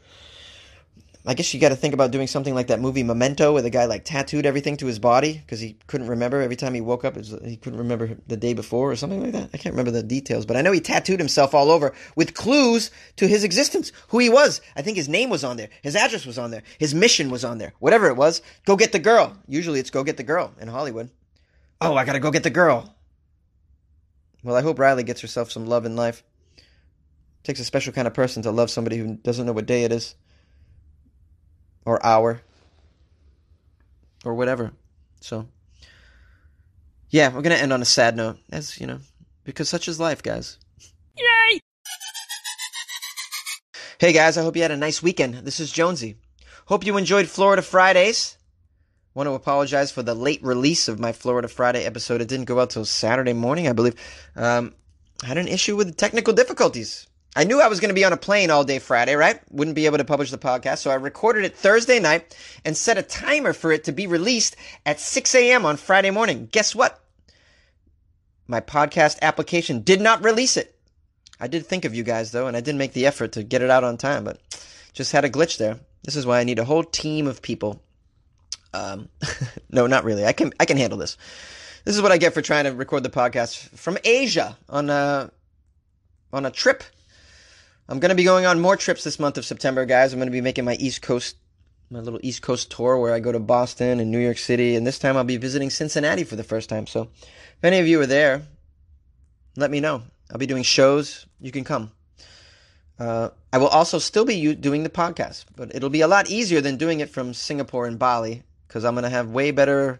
I 1.27 1.33
guess 1.33 1.51
you 1.53 1.59
got 1.59 1.69
to 1.69 1.75
think 1.75 1.95
about 1.95 2.11
doing 2.11 2.27
something 2.27 2.53
like 2.53 2.67
that 2.67 2.79
movie 2.79 3.01
Memento, 3.01 3.51
where 3.51 3.63
the 3.63 3.71
guy 3.71 3.85
like 3.85 4.05
tattooed 4.05 4.45
everything 4.45 4.77
to 4.77 4.85
his 4.85 4.99
body 4.99 5.33
because 5.33 5.59
he 5.59 5.75
couldn't 5.87 6.07
remember 6.07 6.39
every 6.39 6.55
time 6.55 6.75
he 6.75 6.81
woke 6.81 7.03
up. 7.03 7.15
Was, 7.15 7.35
he 7.43 7.57
couldn't 7.57 7.79
remember 7.79 8.15
the 8.27 8.37
day 8.37 8.53
before 8.53 8.91
or 8.91 8.95
something 8.95 9.23
like 9.23 9.31
that. 9.31 9.49
I 9.51 9.57
can't 9.57 9.73
remember 9.73 9.89
the 9.89 10.03
details, 10.03 10.45
but 10.45 10.55
I 10.55 10.61
know 10.61 10.71
he 10.71 10.79
tattooed 10.79 11.19
himself 11.19 11.55
all 11.55 11.71
over 11.71 11.95
with 12.15 12.35
clues 12.35 12.91
to 13.15 13.27
his 13.27 13.43
existence, 13.43 13.91
who 14.09 14.19
he 14.19 14.29
was. 14.29 14.61
I 14.75 14.83
think 14.83 14.97
his 14.97 15.09
name 15.09 15.31
was 15.31 15.43
on 15.43 15.57
there, 15.57 15.69
his 15.81 15.95
address 15.95 16.27
was 16.27 16.37
on 16.37 16.51
there, 16.51 16.61
his 16.77 16.93
mission 16.93 17.31
was 17.31 17.43
on 17.43 17.57
there, 17.57 17.73
whatever 17.79 18.07
it 18.07 18.17
was. 18.17 18.43
Go 18.65 18.75
get 18.75 18.91
the 18.91 18.99
girl. 18.99 19.35
Usually 19.47 19.79
it's 19.79 19.89
go 19.89 20.03
get 20.03 20.17
the 20.17 20.23
girl 20.23 20.53
in 20.61 20.67
Hollywood. 20.67 21.09
Oh, 21.81 21.95
I 21.95 22.05
gotta 22.05 22.19
go 22.19 22.29
get 22.29 22.43
the 22.43 22.51
girl. 22.51 22.95
Well, 24.43 24.55
I 24.55 24.61
hope 24.61 24.77
Riley 24.77 25.03
gets 25.03 25.21
herself 25.21 25.51
some 25.51 25.65
love 25.65 25.85
in 25.85 25.95
life. 25.95 26.23
It 26.57 26.63
takes 27.43 27.59
a 27.59 27.65
special 27.65 27.93
kind 27.93 28.07
of 28.07 28.13
person 28.13 28.43
to 28.43 28.51
love 28.51 28.69
somebody 28.69 28.97
who 28.97 29.15
doesn't 29.15 29.47
know 29.47 29.53
what 29.53 29.65
day 29.65 29.85
it 29.85 29.91
is 29.91 30.13
or 31.85 32.03
hour 32.05 32.41
or 34.25 34.33
whatever. 34.33 34.73
So, 35.21 35.47
yeah, 37.09 37.27
we're 37.27 37.41
going 37.41 37.55
to 37.55 37.61
end 37.61 37.71
on 37.71 37.81
a 37.81 37.85
sad 37.85 38.15
note, 38.17 38.37
as 38.51 38.79
you 38.79 38.87
know, 38.87 38.99
because 39.43 39.69
such 39.69 39.87
is 39.87 39.99
life, 39.99 40.21
guys. 40.21 40.57
Yay! 41.17 41.59
Hey 43.97 44.11
guys, 44.11 44.37
I 44.37 44.41
hope 44.41 44.57
you 44.57 44.61
had 44.61 44.71
a 44.71 44.77
nice 44.77 45.01
weekend. 45.01 45.35
This 45.35 45.61
is 45.61 45.71
Jonesy. 45.71 46.17
Hope 46.65 46.85
you 46.85 46.97
enjoyed 46.97 47.27
Florida 47.27 47.61
Fridays. 47.61 48.37
Want 49.13 49.27
to 49.27 49.33
apologize 49.33 49.93
for 49.93 50.03
the 50.03 50.13
late 50.13 50.43
release 50.43 50.89
of 50.89 50.99
my 50.99 51.13
Florida 51.13 51.47
Friday 51.47 51.85
episode. 51.85 52.19
It 52.19 52.27
didn't 52.27 52.47
go 52.47 52.59
out 52.59 52.71
till 52.71 52.83
Saturday 52.83 53.31
morning, 53.31 53.69
I 53.69 53.71
believe. 53.71 53.95
Um, 54.35 54.73
I 55.23 55.27
had 55.27 55.37
an 55.37 55.47
issue 55.47 55.77
with 55.77 55.95
technical 55.95 56.33
difficulties. 56.33 57.07
I 57.35 57.43
knew 57.43 57.59
I 57.59 57.67
was 57.67 57.81
going 57.81 57.89
to 57.89 57.95
be 57.95 58.05
on 58.05 58.13
a 58.13 58.17
plane 58.17 58.49
all 58.49 58.63
day 58.63 58.79
Friday, 58.79 59.15
right? 59.15 59.41
Wouldn't 59.51 59.75
be 59.75 59.87
able 59.87 59.97
to 59.97 60.05
publish 60.05 60.31
the 60.31 60.37
podcast, 60.37 60.77
so 60.77 60.89
I 60.89 60.95
recorded 60.95 61.43
it 61.43 61.55
Thursday 61.55 61.99
night 61.99 62.35
and 62.63 62.77
set 62.77 62.97
a 62.97 63.03
timer 63.03 63.51
for 63.51 63.73
it 63.73 63.83
to 63.85 63.91
be 63.91 64.07
released 64.07 64.55
at 64.85 65.01
6 65.01 65.35
a.m. 65.35 65.65
on 65.65 65.75
Friday 65.75 66.11
morning. 66.11 66.47
Guess 66.51 66.73
what? 66.73 67.01
My 68.47 68.61
podcast 68.61 69.19
application 69.21 69.81
did 69.81 69.99
not 69.99 70.23
release 70.23 70.55
it. 70.55 70.75
I 71.39 71.47
did 71.47 71.65
think 71.65 71.83
of 71.83 71.93
you 71.93 72.03
guys 72.03 72.31
though, 72.31 72.47
and 72.47 72.55
I 72.55 72.61
did 72.61 72.75
make 72.75 72.93
the 72.93 73.05
effort 73.05 73.33
to 73.33 73.43
get 73.43 73.61
it 73.61 73.69
out 73.69 73.83
on 73.83 73.97
time, 73.97 74.23
but 74.23 74.39
just 74.93 75.11
had 75.11 75.25
a 75.25 75.29
glitch 75.29 75.57
there. 75.57 75.79
This 76.03 76.15
is 76.15 76.25
why 76.25 76.39
I 76.39 76.45
need 76.45 76.59
a 76.59 76.65
whole 76.65 76.83
team 76.83 77.27
of 77.27 77.41
people. 77.41 77.81
Um, 78.73 79.09
no, 79.69 79.87
not 79.87 80.05
really. 80.05 80.25
I 80.25 80.31
can 80.31 80.53
I 80.59 80.65
can 80.65 80.77
handle 80.77 80.99
this. 80.99 81.17
This 81.83 81.95
is 81.95 82.01
what 82.01 82.11
I 82.11 82.17
get 82.17 82.33
for 82.33 82.41
trying 82.41 82.63
to 82.65 82.71
record 82.71 83.03
the 83.03 83.09
podcast 83.09 83.57
from 83.77 83.97
Asia 84.05 84.57
on 84.69 84.89
a 84.89 85.31
on 86.31 86.45
a 86.45 86.51
trip. 86.51 86.83
I'm 87.87 87.99
going 87.99 88.09
to 88.09 88.15
be 88.15 88.23
going 88.23 88.45
on 88.45 88.59
more 88.59 88.75
trips 88.75 89.03
this 89.03 89.19
month 89.19 89.37
of 89.37 89.45
September, 89.45 89.85
guys. 89.85 90.11
I'm 90.11 90.19
going 90.19 90.27
to 90.27 90.31
be 90.31 90.41
making 90.41 90.65
my 90.65 90.75
East 90.75 91.01
Coast 91.01 91.37
my 91.91 91.99
little 91.99 92.19
East 92.23 92.41
Coast 92.41 92.71
tour 92.71 92.97
where 92.97 93.13
I 93.13 93.19
go 93.19 93.31
to 93.31 93.39
Boston 93.39 93.99
and 93.99 94.09
New 94.09 94.19
York 94.19 94.39
City, 94.39 94.75
and 94.75 94.87
this 94.87 94.97
time 94.97 95.15
I'll 95.15 95.23
be 95.23 95.37
visiting 95.37 95.69
Cincinnati 95.69 96.23
for 96.23 96.35
the 96.35 96.43
first 96.43 96.67
time. 96.67 96.87
So, 96.87 97.09
if 97.21 97.63
any 97.63 97.79
of 97.79 97.87
you 97.87 98.01
are 98.01 98.07
there, 98.07 98.41
let 99.55 99.69
me 99.69 99.79
know. 99.79 100.01
I'll 100.31 100.39
be 100.39 100.47
doing 100.47 100.63
shows. 100.63 101.27
You 101.39 101.51
can 101.51 101.63
come. 101.63 101.91
Uh, 102.97 103.29
I 103.53 103.59
will 103.59 103.67
also 103.67 103.99
still 103.99 104.25
be 104.25 104.55
doing 104.55 104.83
the 104.83 104.89
podcast, 104.89 105.45
but 105.55 105.75
it'll 105.75 105.89
be 105.89 106.01
a 106.01 106.07
lot 106.07 106.29
easier 106.29 106.61
than 106.61 106.77
doing 106.77 107.01
it 107.01 107.09
from 107.09 107.33
Singapore 107.33 107.85
and 107.85 107.99
Bali 107.99 108.43
because 108.67 108.83
I'm 108.83 108.95
going 108.95 109.03
to 109.03 109.09
have 109.09 109.29
way 109.29 109.51
better 109.51 109.99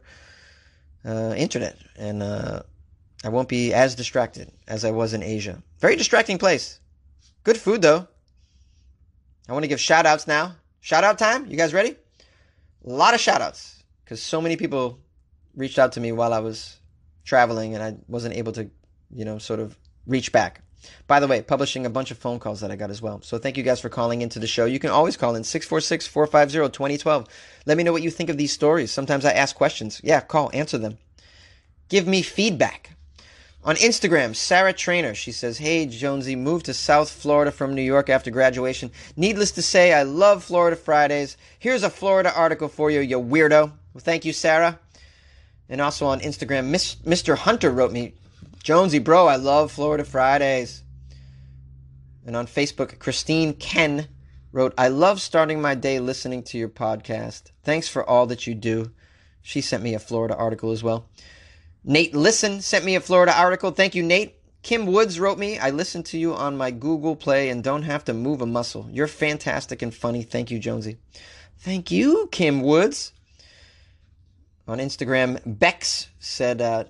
uh, 1.06 1.36
internet 1.38 1.78
and 1.98 2.24
uh, 2.24 2.62
I 3.24 3.30
won't 3.30 3.50
be 3.50 3.74
as 3.74 3.96
distracted 3.96 4.52
as 4.68 4.86
I 4.86 4.92
was 4.92 5.14
in 5.14 5.22
Asia. 5.22 5.62
Very 5.80 5.98
distracting 5.98 6.38
place. 6.38 6.80
Good 7.46 7.58
food 7.58 7.84
though. 7.84 8.08
I 9.48 9.54
want 9.54 9.64
to 9.64 9.68
give 9.68 9.80
shout 9.80 10.08
outs 10.08 10.26
now. 10.26 10.56
Shout 10.82 11.04
out 11.04 11.20
time. 11.20 11.46
You 11.46 11.56
guys 11.56 11.76
ready? 11.76 11.96
A 12.84 12.90
lot 12.90 13.14
of 13.14 13.20
shout 13.20 13.40
outs 13.40 13.84
because 14.04 14.22
so 14.22 14.42
many 14.42 14.58
people 14.58 15.00
reached 15.56 15.78
out 15.78 15.92
to 15.94 16.00
me 16.00 16.12
while 16.12 16.34
I 16.34 16.40
was 16.40 16.80
traveling 17.24 17.76
and 17.76 17.84
I 17.84 17.98
wasn't 18.08 18.36
able 18.36 18.52
to, 18.54 18.70
you 19.14 19.26
know, 19.26 19.38
sort 19.38 19.60
of 19.60 19.78
reach 20.08 20.32
back. 20.32 20.62
By 21.06 21.20
the 21.20 21.28
way, 21.28 21.44
publishing 21.44 21.86
a 21.86 21.90
bunch 21.90 22.10
of 22.10 22.18
phone 22.18 22.40
calls 22.40 22.62
that 22.62 22.72
I 22.72 22.76
got 22.76 22.90
as 22.90 23.02
well. 23.02 23.22
So 23.22 23.38
thank 23.38 23.58
you 23.58 23.64
guys 23.64 23.80
for 23.80 23.90
calling 23.90 24.24
into 24.24 24.40
the 24.40 24.48
show. 24.48 24.66
You 24.66 24.80
can 24.80 24.90
always 24.90 25.16
call 25.16 25.36
in 25.36 25.44
646 25.44 26.08
450 26.08 26.74
2012. 26.74 27.28
Let 27.68 27.78
me 27.78 27.84
know 27.84 27.92
what 27.92 28.04
you 28.04 28.10
think 28.10 28.32
of 28.32 28.38
these 28.38 28.54
stories. 28.54 28.92
Sometimes 28.92 29.24
I 29.24 29.34
ask 29.34 29.56
questions. 29.56 30.02
Yeah, 30.04 30.22
call, 30.22 30.50
answer 30.52 30.80
them. 30.80 30.98
Give 31.90 32.08
me 32.08 32.24
feedback. 32.24 32.95
On 33.66 33.76
Instagram, 33.78 34.36
Sarah 34.36 34.74
Trainer, 34.74 35.16
she 35.16 35.32
says, 35.32 35.58
Hey, 35.58 35.88
Jonesy, 35.88 36.36
moved 36.36 36.68
to 36.68 36.74
South 36.74 37.10
Florida 37.10 37.52
from 37.52 37.74
New 37.74 37.82
York 37.82 38.10
after 38.10 38.30
graduation. 38.30 38.92
Needless 39.18 39.54
to 39.54 39.64
say, 39.64 39.92
I 39.92 40.04
love 40.04 40.44
Florida 40.44 40.76
Fridays. 40.76 41.36
Here's 41.58 41.82
a 41.82 41.90
Florida 41.90 42.32
article 42.32 42.68
for 42.68 42.92
you, 42.92 43.00
you 43.00 43.20
weirdo. 43.20 43.72
Well, 43.94 44.02
thank 44.02 44.24
you, 44.24 44.34
Sarah. 44.34 44.80
And 45.68 45.82
also 45.82 46.06
on 46.06 46.20
Instagram, 46.20 46.70
Mr. 47.06 47.36
Hunter 47.36 47.72
wrote 47.72 47.92
me, 47.92 48.14
Jonesy, 48.62 49.00
bro, 49.00 49.26
I 49.26 49.38
love 49.38 49.72
Florida 49.72 50.04
Fridays. 50.04 50.84
And 52.24 52.36
on 52.36 52.46
Facebook, 52.46 53.00
Christine 53.00 53.56
Ken 53.56 54.08
wrote, 54.52 54.76
I 54.78 54.90
love 54.90 55.20
starting 55.20 55.60
my 55.60 55.74
day 55.74 56.00
listening 56.00 56.44
to 56.44 56.60
your 56.60 56.70
podcast. 56.70 57.50
Thanks 57.64 57.88
for 57.88 58.08
all 58.08 58.28
that 58.28 58.46
you 58.46 58.54
do. 58.54 58.92
She 59.42 59.62
sent 59.62 59.82
me 59.82 59.96
a 59.96 60.00
Florida 60.00 60.36
article 60.36 60.72
as 60.72 60.84
well. 60.84 61.10
Nate 61.88 62.16
Listen 62.16 62.62
sent 62.62 62.84
me 62.84 62.96
a 62.96 63.00
Florida 63.00 63.38
article. 63.38 63.72
Thank 63.72 63.96
you, 63.96 64.04
Nate. 64.04 64.36
Kim 64.64 64.88
Woods 64.88 65.20
wrote 65.20 65.38
me, 65.38 65.60
I 65.60 65.70
listen 65.70 66.02
to 66.04 66.18
you 66.18 66.34
on 66.34 66.58
my 66.58 66.72
Google 66.72 67.16
Play 67.16 67.50
and 67.50 67.64
don't 67.64 67.84
have 67.84 68.04
to 68.06 68.14
move 68.16 68.42
a 68.42 68.48
muscle. 68.48 68.90
You're 68.92 69.08
fantastic 69.08 69.84
and 69.84 69.94
funny. 69.94 70.24
Thank 70.24 70.50
you, 70.50 70.58
Jonesy. 70.58 70.98
Thank 71.60 71.92
you, 71.92 72.28
Kim 72.32 72.62
Woods. 72.64 73.14
On 74.68 74.80
Instagram, 74.80 75.40
Bex 75.46 76.08
said, 76.18 76.62
uh, 76.62 76.86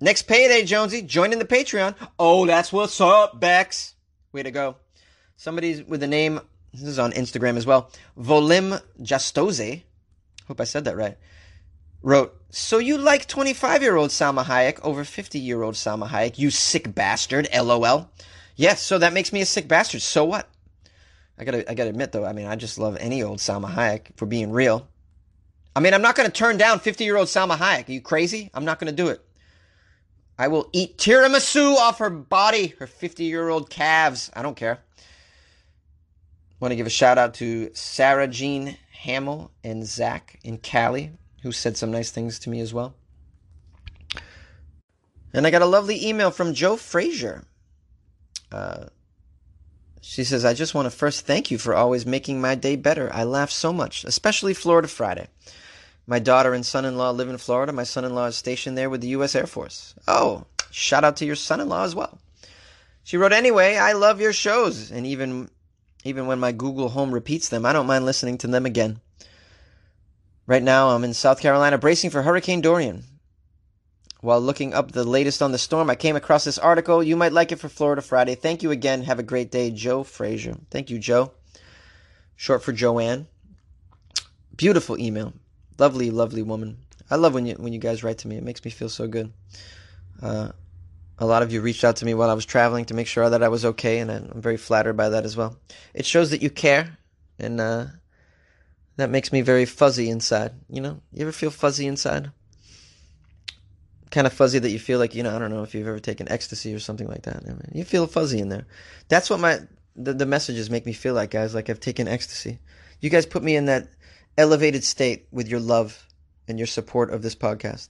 Next 0.00 0.24
payday, 0.24 0.64
Jonesy, 0.64 1.02
joining 1.02 1.38
the 1.38 1.44
Patreon. 1.44 1.94
Oh, 2.18 2.46
that's 2.46 2.72
what's 2.72 3.00
up, 3.00 3.40
Bex. 3.40 3.94
Way 4.30 4.42
to 4.42 4.50
go. 4.50 4.76
Somebody 5.36 5.82
with 5.82 6.00
the 6.00 6.06
name, 6.06 6.40
this 6.72 6.82
is 6.82 6.98
on 6.98 7.12
Instagram 7.12 7.56
as 7.56 7.66
well, 7.66 7.90
Volim 8.16 8.80
Jastoze, 9.00 9.82
hope 10.46 10.60
I 10.60 10.64
said 10.64 10.84
that 10.84 10.96
right, 10.96 11.16
wrote, 12.02 12.40
So 12.50 12.78
you 12.78 12.98
like 12.98 13.26
25 13.26 13.82
year 13.82 13.96
old 13.96 14.10
Salma 14.10 14.44
Hayek 14.44 14.78
over 14.82 15.04
50 15.04 15.38
year 15.38 15.62
old 15.62 15.74
Salma 15.74 16.08
Hayek, 16.08 16.38
you 16.38 16.50
sick 16.50 16.94
bastard, 16.94 17.48
lol. 17.54 18.10
Yes, 18.56 18.80
so 18.80 18.98
that 18.98 19.12
makes 19.12 19.32
me 19.32 19.40
a 19.42 19.46
sick 19.46 19.68
bastard. 19.68 20.02
So 20.02 20.24
what? 20.24 20.48
I 21.38 21.44
gotta, 21.44 21.70
I 21.70 21.74
gotta 21.74 21.90
admit 21.90 22.12
though, 22.12 22.24
I 22.24 22.32
mean, 22.32 22.46
I 22.46 22.56
just 22.56 22.78
love 22.78 22.96
any 22.98 23.22
old 23.22 23.38
Salma 23.38 23.72
Hayek 23.72 24.16
for 24.16 24.26
being 24.26 24.50
real. 24.50 24.88
I 25.74 25.80
mean, 25.80 25.92
I'm 25.92 26.02
not 26.02 26.16
gonna 26.16 26.30
turn 26.30 26.56
down 26.56 26.78
50 26.78 27.04
year 27.04 27.16
old 27.16 27.28
Salma 27.28 27.56
Hayek. 27.56 27.88
Are 27.88 27.92
you 27.92 28.00
crazy? 28.00 28.50
I'm 28.54 28.64
not 28.64 28.78
gonna 28.78 28.92
do 28.92 29.08
it. 29.08 29.22
I 30.38 30.48
will 30.48 30.68
eat 30.72 30.98
tiramisu 30.98 31.76
off 31.76 31.98
her 31.98 32.10
body, 32.10 32.68
her 32.78 32.86
50 32.86 33.24
year 33.24 33.48
old 33.48 33.70
calves. 33.70 34.30
I 34.34 34.42
don't 34.42 34.56
care. 34.56 34.80
Want 36.60 36.72
to 36.72 36.76
give 36.76 36.86
a 36.86 36.90
shout 36.90 37.18
out 37.18 37.34
to 37.34 37.70
Sarah 37.74 38.26
Jean 38.26 38.76
Hamill 38.92 39.50
and 39.62 39.86
Zach 39.86 40.38
in 40.42 40.58
Cali, 40.58 41.12
who 41.46 41.52
said 41.52 41.76
some 41.76 41.92
nice 41.92 42.10
things 42.10 42.40
to 42.40 42.50
me 42.50 42.58
as 42.58 42.74
well. 42.74 42.96
And 45.32 45.46
I 45.46 45.50
got 45.52 45.62
a 45.62 45.66
lovely 45.66 46.04
email 46.04 46.32
from 46.32 46.54
Joe 46.54 46.76
Frazier. 46.76 47.44
Uh, 48.50 48.86
she 50.00 50.24
says, 50.24 50.44
I 50.44 50.54
just 50.54 50.74
want 50.74 50.86
to 50.86 50.90
first 50.90 51.24
thank 51.24 51.52
you 51.52 51.58
for 51.58 51.72
always 51.72 52.04
making 52.04 52.40
my 52.40 52.56
day 52.56 52.74
better. 52.74 53.08
I 53.14 53.22
laugh 53.22 53.52
so 53.52 53.72
much, 53.72 54.04
especially 54.04 54.54
Florida 54.54 54.88
Friday. 54.88 55.28
My 56.04 56.18
daughter 56.18 56.52
and 56.52 56.66
son 56.66 56.84
in 56.84 56.96
law 56.98 57.10
live 57.10 57.28
in 57.28 57.38
Florida. 57.38 57.72
My 57.72 57.84
son 57.84 58.04
in 58.04 58.12
law 58.12 58.26
is 58.26 58.34
stationed 58.34 58.76
there 58.76 58.90
with 58.90 59.02
the 59.02 59.08
U.S. 59.08 59.36
Air 59.36 59.46
Force. 59.46 59.94
Oh, 60.08 60.46
shout 60.72 61.04
out 61.04 61.16
to 61.18 61.24
your 61.24 61.36
son 61.36 61.60
in 61.60 61.68
law 61.68 61.84
as 61.84 61.94
well. 61.94 62.18
She 63.04 63.16
wrote, 63.16 63.32
Anyway, 63.32 63.76
I 63.76 63.92
love 63.92 64.20
your 64.20 64.32
shows. 64.32 64.90
And 64.90 65.06
even, 65.06 65.48
even 66.02 66.26
when 66.26 66.40
my 66.40 66.50
Google 66.50 66.88
Home 66.88 67.12
repeats 67.12 67.50
them, 67.50 67.64
I 67.64 67.72
don't 67.72 67.86
mind 67.86 68.04
listening 68.04 68.38
to 68.38 68.48
them 68.48 68.66
again. 68.66 69.00
Right 70.46 70.62
now, 70.62 70.90
I'm 70.90 71.04
in 71.04 71.14
South 71.14 71.40
Carolina 71.40 71.78
bracing 71.78 72.10
for 72.10 72.22
Hurricane 72.22 72.60
Dorian. 72.60 73.04
While 74.20 74.40
looking 74.40 74.74
up 74.74 74.92
the 74.92 75.04
latest 75.04 75.42
on 75.42 75.52
the 75.52 75.58
storm, 75.58 75.90
I 75.90 75.94
came 75.94 76.16
across 76.16 76.44
this 76.44 76.58
article. 76.58 77.02
You 77.02 77.16
might 77.16 77.32
like 77.32 77.52
it 77.52 77.58
for 77.58 77.68
Florida 77.68 78.02
Friday. 78.02 78.34
Thank 78.34 78.62
you 78.62 78.70
again. 78.70 79.02
Have 79.02 79.18
a 79.18 79.24
great 79.24 79.50
day, 79.50 79.70
Joe 79.70 80.02
Frazier. 80.04 80.56
Thank 80.70 80.90
you, 80.90 80.98
Joe. 80.98 81.32
Short 82.36 82.62
for 82.62 82.72
Joanne. 82.72 83.26
Beautiful 84.56 84.98
email 84.98 85.32
lovely, 85.78 86.10
lovely 86.10 86.42
woman. 86.42 86.78
I 87.10 87.16
love 87.16 87.34
when 87.34 87.46
you 87.46 87.54
when 87.54 87.72
you 87.72 87.78
guys 87.78 88.02
write 88.02 88.18
to 88.18 88.28
me. 88.28 88.36
It 88.36 88.42
makes 88.42 88.64
me 88.64 88.70
feel 88.70 88.88
so 88.88 89.06
good. 89.06 89.32
Uh, 90.22 90.50
a 91.18 91.26
lot 91.26 91.42
of 91.42 91.52
you 91.52 91.60
reached 91.60 91.84
out 91.84 91.96
to 91.96 92.04
me 92.04 92.14
while 92.14 92.30
I 92.30 92.34
was 92.34 92.44
traveling 92.44 92.84
to 92.86 92.94
make 92.94 93.06
sure 93.06 93.28
that 93.28 93.42
I 93.42 93.48
was 93.48 93.64
okay, 93.64 93.98
and 93.98 94.10
I'm 94.10 94.40
very 94.40 94.56
flattered 94.56 94.96
by 94.96 95.10
that 95.10 95.24
as 95.24 95.36
well. 95.36 95.56
It 95.94 96.04
shows 96.04 96.30
that 96.30 96.42
you 96.42 96.50
care, 96.50 96.98
and 97.38 97.60
uh, 97.60 97.86
that 98.96 99.10
makes 99.10 99.32
me 99.32 99.42
very 99.42 99.64
fuzzy 99.64 100.10
inside. 100.10 100.52
You 100.68 100.80
know, 100.80 101.00
you 101.12 101.22
ever 101.22 101.32
feel 101.32 101.50
fuzzy 101.50 101.86
inside? 101.86 102.30
Kind 104.10 104.26
of 104.26 104.32
fuzzy 104.32 104.58
that 104.58 104.70
you 104.70 104.78
feel 104.78 104.98
like 104.98 105.14
you 105.14 105.22
know. 105.22 105.34
I 105.34 105.38
don't 105.38 105.50
know 105.50 105.62
if 105.62 105.74
you've 105.74 105.86
ever 105.86 105.98
taken 105.98 106.30
ecstasy 106.30 106.74
or 106.74 106.78
something 106.78 107.08
like 107.08 107.22
that. 107.22 107.42
You 107.72 107.84
feel 107.84 108.06
fuzzy 108.06 108.38
in 108.38 108.48
there. 108.48 108.66
That's 109.08 109.28
what 109.28 109.40
my 109.40 109.60
the, 109.96 110.14
the 110.14 110.26
messages 110.26 110.70
make 110.70 110.86
me 110.86 110.92
feel 110.92 111.14
like, 111.14 111.30
guys. 111.30 111.54
Like 111.54 111.68
I've 111.68 111.80
taken 111.80 112.08
ecstasy. 112.08 112.58
You 113.00 113.10
guys 113.10 113.26
put 113.26 113.42
me 113.42 113.56
in 113.56 113.66
that 113.66 113.88
elevated 114.38 114.84
state 114.84 115.26
with 115.30 115.48
your 115.48 115.60
love 115.60 116.06
and 116.48 116.58
your 116.58 116.66
support 116.66 117.12
of 117.12 117.22
this 117.22 117.34
podcast. 117.34 117.88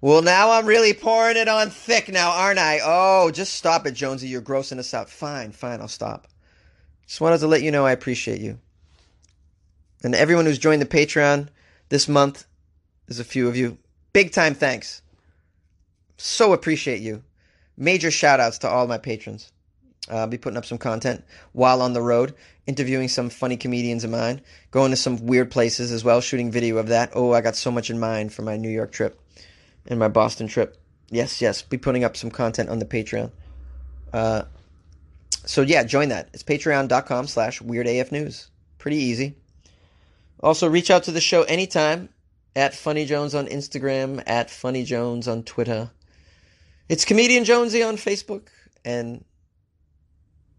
Well, 0.00 0.22
now 0.22 0.50
I'm 0.50 0.66
really 0.66 0.94
pouring 0.94 1.36
it 1.36 1.48
on 1.48 1.70
thick 1.70 2.08
now, 2.08 2.30
aren't 2.30 2.58
I? 2.58 2.80
Oh, 2.82 3.30
just 3.30 3.54
stop 3.54 3.86
it, 3.86 3.92
Jonesy. 3.92 4.28
You're 4.28 4.42
grossing 4.42 4.78
us 4.78 4.94
out. 4.94 5.08
Fine, 5.08 5.52
fine, 5.52 5.80
I'll 5.80 5.88
stop. 5.88 6.26
Just 7.06 7.20
wanted 7.20 7.38
to 7.38 7.46
let 7.46 7.62
you 7.62 7.70
know 7.70 7.86
I 7.86 7.92
appreciate 7.92 8.40
you. 8.40 8.58
And 10.02 10.14
everyone 10.14 10.46
who's 10.46 10.58
joined 10.58 10.82
the 10.82 10.86
Patreon 10.86 11.48
this 11.88 12.08
month, 12.08 12.46
there's 13.06 13.20
a 13.20 13.24
few 13.24 13.48
of 13.48 13.56
you. 13.56 13.78
Big 14.12 14.32
time 14.32 14.54
thanks. 14.54 15.02
So 16.16 16.52
appreciate 16.52 17.00
you. 17.00 17.22
Major 17.76 18.10
shout 18.10 18.40
outs 18.40 18.58
to 18.58 18.68
all 18.68 18.86
my 18.86 18.98
patrons. 18.98 19.50
Uh, 20.10 20.16
I'll 20.16 20.26
be 20.26 20.38
putting 20.38 20.56
up 20.56 20.64
some 20.64 20.78
content 20.78 21.24
while 21.52 21.80
on 21.80 21.92
the 21.92 22.02
road, 22.02 22.34
interviewing 22.66 23.08
some 23.08 23.30
funny 23.30 23.56
comedians 23.56 24.04
of 24.04 24.10
mine, 24.10 24.40
going 24.70 24.90
to 24.90 24.96
some 24.96 25.26
weird 25.26 25.50
places 25.50 25.92
as 25.92 26.02
well, 26.04 26.20
shooting 26.20 26.50
video 26.50 26.78
of 26.78 26.88
that. 26.88 27.10
Oh, 27.14 27.32
I 27.32 27.40
got 27.40 27.56
so 27.56 27.70
much 27.70 27.88
in 27.88 28.00
mind 28.00 28.32
for 28.32 28.42
my 28.42 28.56
New 28.56 28.68
York 28.68 28.92
trip 28.92 29.20
and 29.86 29.98
my 29.98 30.08
Boston 30.08 30.48
trip. 30.48 30.76
Yes, 31.10 31.40
yes, 31.40 31.62
be 31.62 31.78
putting 31.78 32.04
up 32.04 32.16
some 32.16 32.30
content 32.30 32.68
on 32.68 32.78
the 32.78 32.84
Patreon. 32.84 33.30
Uh, 34.12 34.42
so 35.44 35.62
yeah, 35.62 35.84
join 35.84 36.08
that. 36.08 36.28
It's 36.32 36.42
patreon.com 36.42 37.26
slash 37.26 37.60
weirdafnews. 37.60 38.48
Pretty 38.78 38.96
easy. 38.96 39.36
Also, 40.42 40.68
reach 40.68 40.90
out 40.90 41.04
to 41.04 41.12
the 41.12 41.20
show 41.20 41.42
anytime 41.44 42.08
at 42.56 42.74
Funny 42.74 43.04
Jones 43.06 43.34
on 43.34 43.46
Instagram, 43.46 44.22
at 44.26 44.50
Funny 44.50 44.84
Jones 44.84 45.28
on 45.28 45.42
Twitter. 45.44 45.90
It's 46.88 47.04
Comedian 47.04 47.44
Jonesy 47.44 47.82
on 47.82 47.96
Facebook, 47.96 48.48
and 48.84 49.24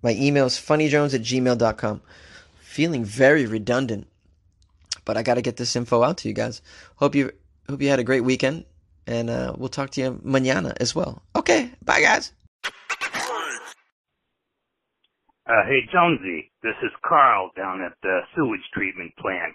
my 0.01 0.11
email 0.11 0.45
is 0.45 0.53
funnyjones 0.53 1.13
at 1.13 1.21
gmail.com. 1.21 2.01
Feeling 2.61 3.05
very 3.05 3.45
redundant, 3.45 4.07
but 5.05 5.17
I 5.17 5.23
got 5.23 5.35
to 5.35 5.41
get 5.41 5.57
this 5.57 5.75
info 5.75 6.01
out 6.01 6.17
to 6.19 6.27
you 6.27 6.33
guys. 6.33 6.61
Hope 6.95 7.13
you 7.13 7.31
hope 7.69 7.81
you 7.81 7.89
had 7.89 7.99
a 7.99 8.03
great 8.03 8.23
weekend, 8.23 8.65
and 9.05 9.29
uh, 9.29 9.53
we'll 9.57 9.69
talk 9.69 9.91
to 9.91 10.01
you 10.01 10.13
mañana 10.25 10.75
as 10.79 10.95
well. 10.95 11.21
Okay, 11.35 11.71
bye 11.83 12.01
guys. 12.01 12.31
Uh, 15.45 15.65
hey 15.67 15.81
Jonesy, 15.91 16.51
this 16.63 16.75
is 16.81 16.91
Carl 17.05 17.51
down 17.55 17.81
at 17.81 17.93
the 18.01 18.21
sewage 18.33 18.63
treatment 18.73 19.13
plant, 19.17 19.53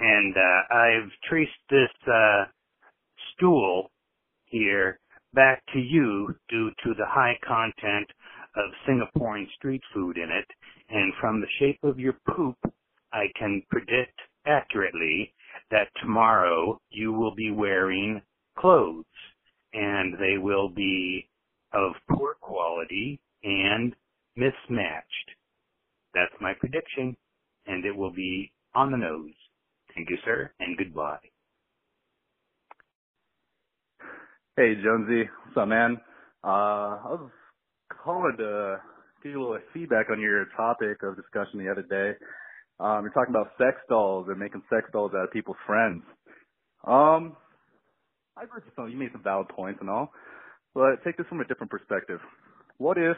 and 0.00 0.34
uh, 0.36 0.74
I've 0.74 1.10
traced 1.28 1.50
this 1.68 1.90
uh, 2.06 2.44
stool 3.34 3.90
here 4.46 4.98
back 5.34 5.62
to 5.72 5.78
you 5.78 6.34
due 6.48 6.70
to 6.84 6.94
the 6.94 7.06
high 7.06 7.38
content 7.46 8.10
of 8.56 8.64
Singaporean 8.88 9.46
street 9.56 9.82
food 9.94 10.16
in 10.16 10.30
it, 10.30 10.46
and 10.88 11.12
from 11.20 11.40
the 11.40 11.46
shape 11.58 11.78
of 11.84 12.00
your 12.00 12.14
poop, 12.34 12.56
I 13.12 13.26
can 13.38 13.62
predict 13.70 14.18
accurately 14.46 15.32
that 15.70 15.88
tomorrow 16.02 16.80
you 16.90 17.12
will 17.12 17.34
be 17.34 17.50
wearing 17.50 18.22
clothes, 18.58 19.04
and 19.72 20.14
they 20.14 20.38
will 20.38 20.68
be 20.68 21.28
of 21.72 21.92
poor 22.10 22.34
quality 22.40 23.20
and 23.44 23.94
mismatched. 24.34 25.30
That's 26.14 26.32
my 26.40 26.54
prediction, 26.54 27.16
and 27.66 27.84
it 27.84 27.96
will 27.96 28.12
be 28.12 28.50
on 28.74 28.90
the 28.90 28.96
nose. 28.96 29.34
Thank 29.94 30.10
you, 30.10 30.18
sir, 30.24 30.52
and 30.60 30.76
goodbye. 30.78 31.18
Hey, 34.56 34.74
Jonesy. 34.84 35.28
What's 35.46 35.58
up, 35.58 35.68
man? 35.68 35.98
Uh, 36.44 36.48
I 37.02 37.08
was 37.16 37.30
calling 38.04 38.36
to 38.38 38.78
give 39.22 39.32
you 39.32 39.40
a 39.40 39.42
little 39.42 39.58
feedback 39.74 40.06
on 40.10 40.20
your 40.20 40.46
topic 40.56 41.02
of 41.02 41.16
discussion 41.16 41.58
the 41.64 41.70
other 41.70 41.82
day. 41.82 42.18
Um, 42.80 43.02
you're 43.04 43.12
talking 43.12 43.34
about 43.34 43.52
sex 43.58 43.78
dolls 43.88 44.26
and 44.28 44.38
making 44.38 44.62
sex 44.70 44.86
dolls 44.92 45.12
out 45.16 45.24
of 45.24 45.32
people's 45.32 45.58
friends. 45.66 46.02
Um, 46.86 47.36
I 48.36 48.44
agree 48.44 48.62
with 48.64 48.74
some. 48.76 48.90
You 48.90 48.98
made 48.98 49.12
some 49.12 49.22
valid 49.24 49.48
points 49.48 49.78
and 49.80 49.90
all, 49.90 50.12
but 50.74 51.04
take 51.04 51.16
this 51.16 51.26
from 51.28 51.40
a 51.40 51.46
different 51.46 51.70
perspective. 51.70 52.20
What 52.78 52.98
if 52.98 53.16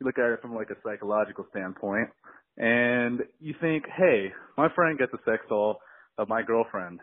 you 0.00 0.06
look 0.06 0.18
at 0.18 0.30
it 0.32 0.42
from 0.42 0.54
like 0.54 0.70
a 0.70 0.76
psychological 0.84 1.46
standpoint 1.50 2.10
and 2.58 3.20
you 3.40 3.54
think, 3.60 3.84
hey, 3.96 4.32
my 4.58 4.68
friend 4.74 4.98
gets 4.98 5.12
a 5.14 5.18
sex 5.30 5.44
doll 5.48 5.78
of 6.20 6.28
my 6.28 6.42
girlfriend. 6.42 7.00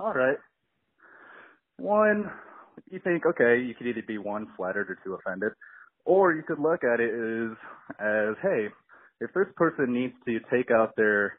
All 0.00 0.14
right. 0.14 0.38
One, 1.76 2.30
you 2.90 2.98
think, 3.04 3.26
okay, 3.26 3.60
you 3.60 3.74
could 3.74 3.86
either 3.86 4.02
be 4.06 4.18
one 4.18 4.46
flattered 4.56 4.90
or 4.90 4.98
two 5.04 5.14
offended, 5.14 5.52
or 6.04 6.32
you 6.32 6.42
could 6.42 6.58
look 6.58 6.82
at 6.82 6.98
it 6.98 7.12
as, 7.12 7.56
as, 8.00 8.34
hey, 8.42 8.68
if 9.20 9.32
this 9.34 9.46
person 9.56 9.92
needs 9.92 10.14
to 10.26 10.38
take 10.50 10.70
out 10.70 10.96
their 10.96 11.38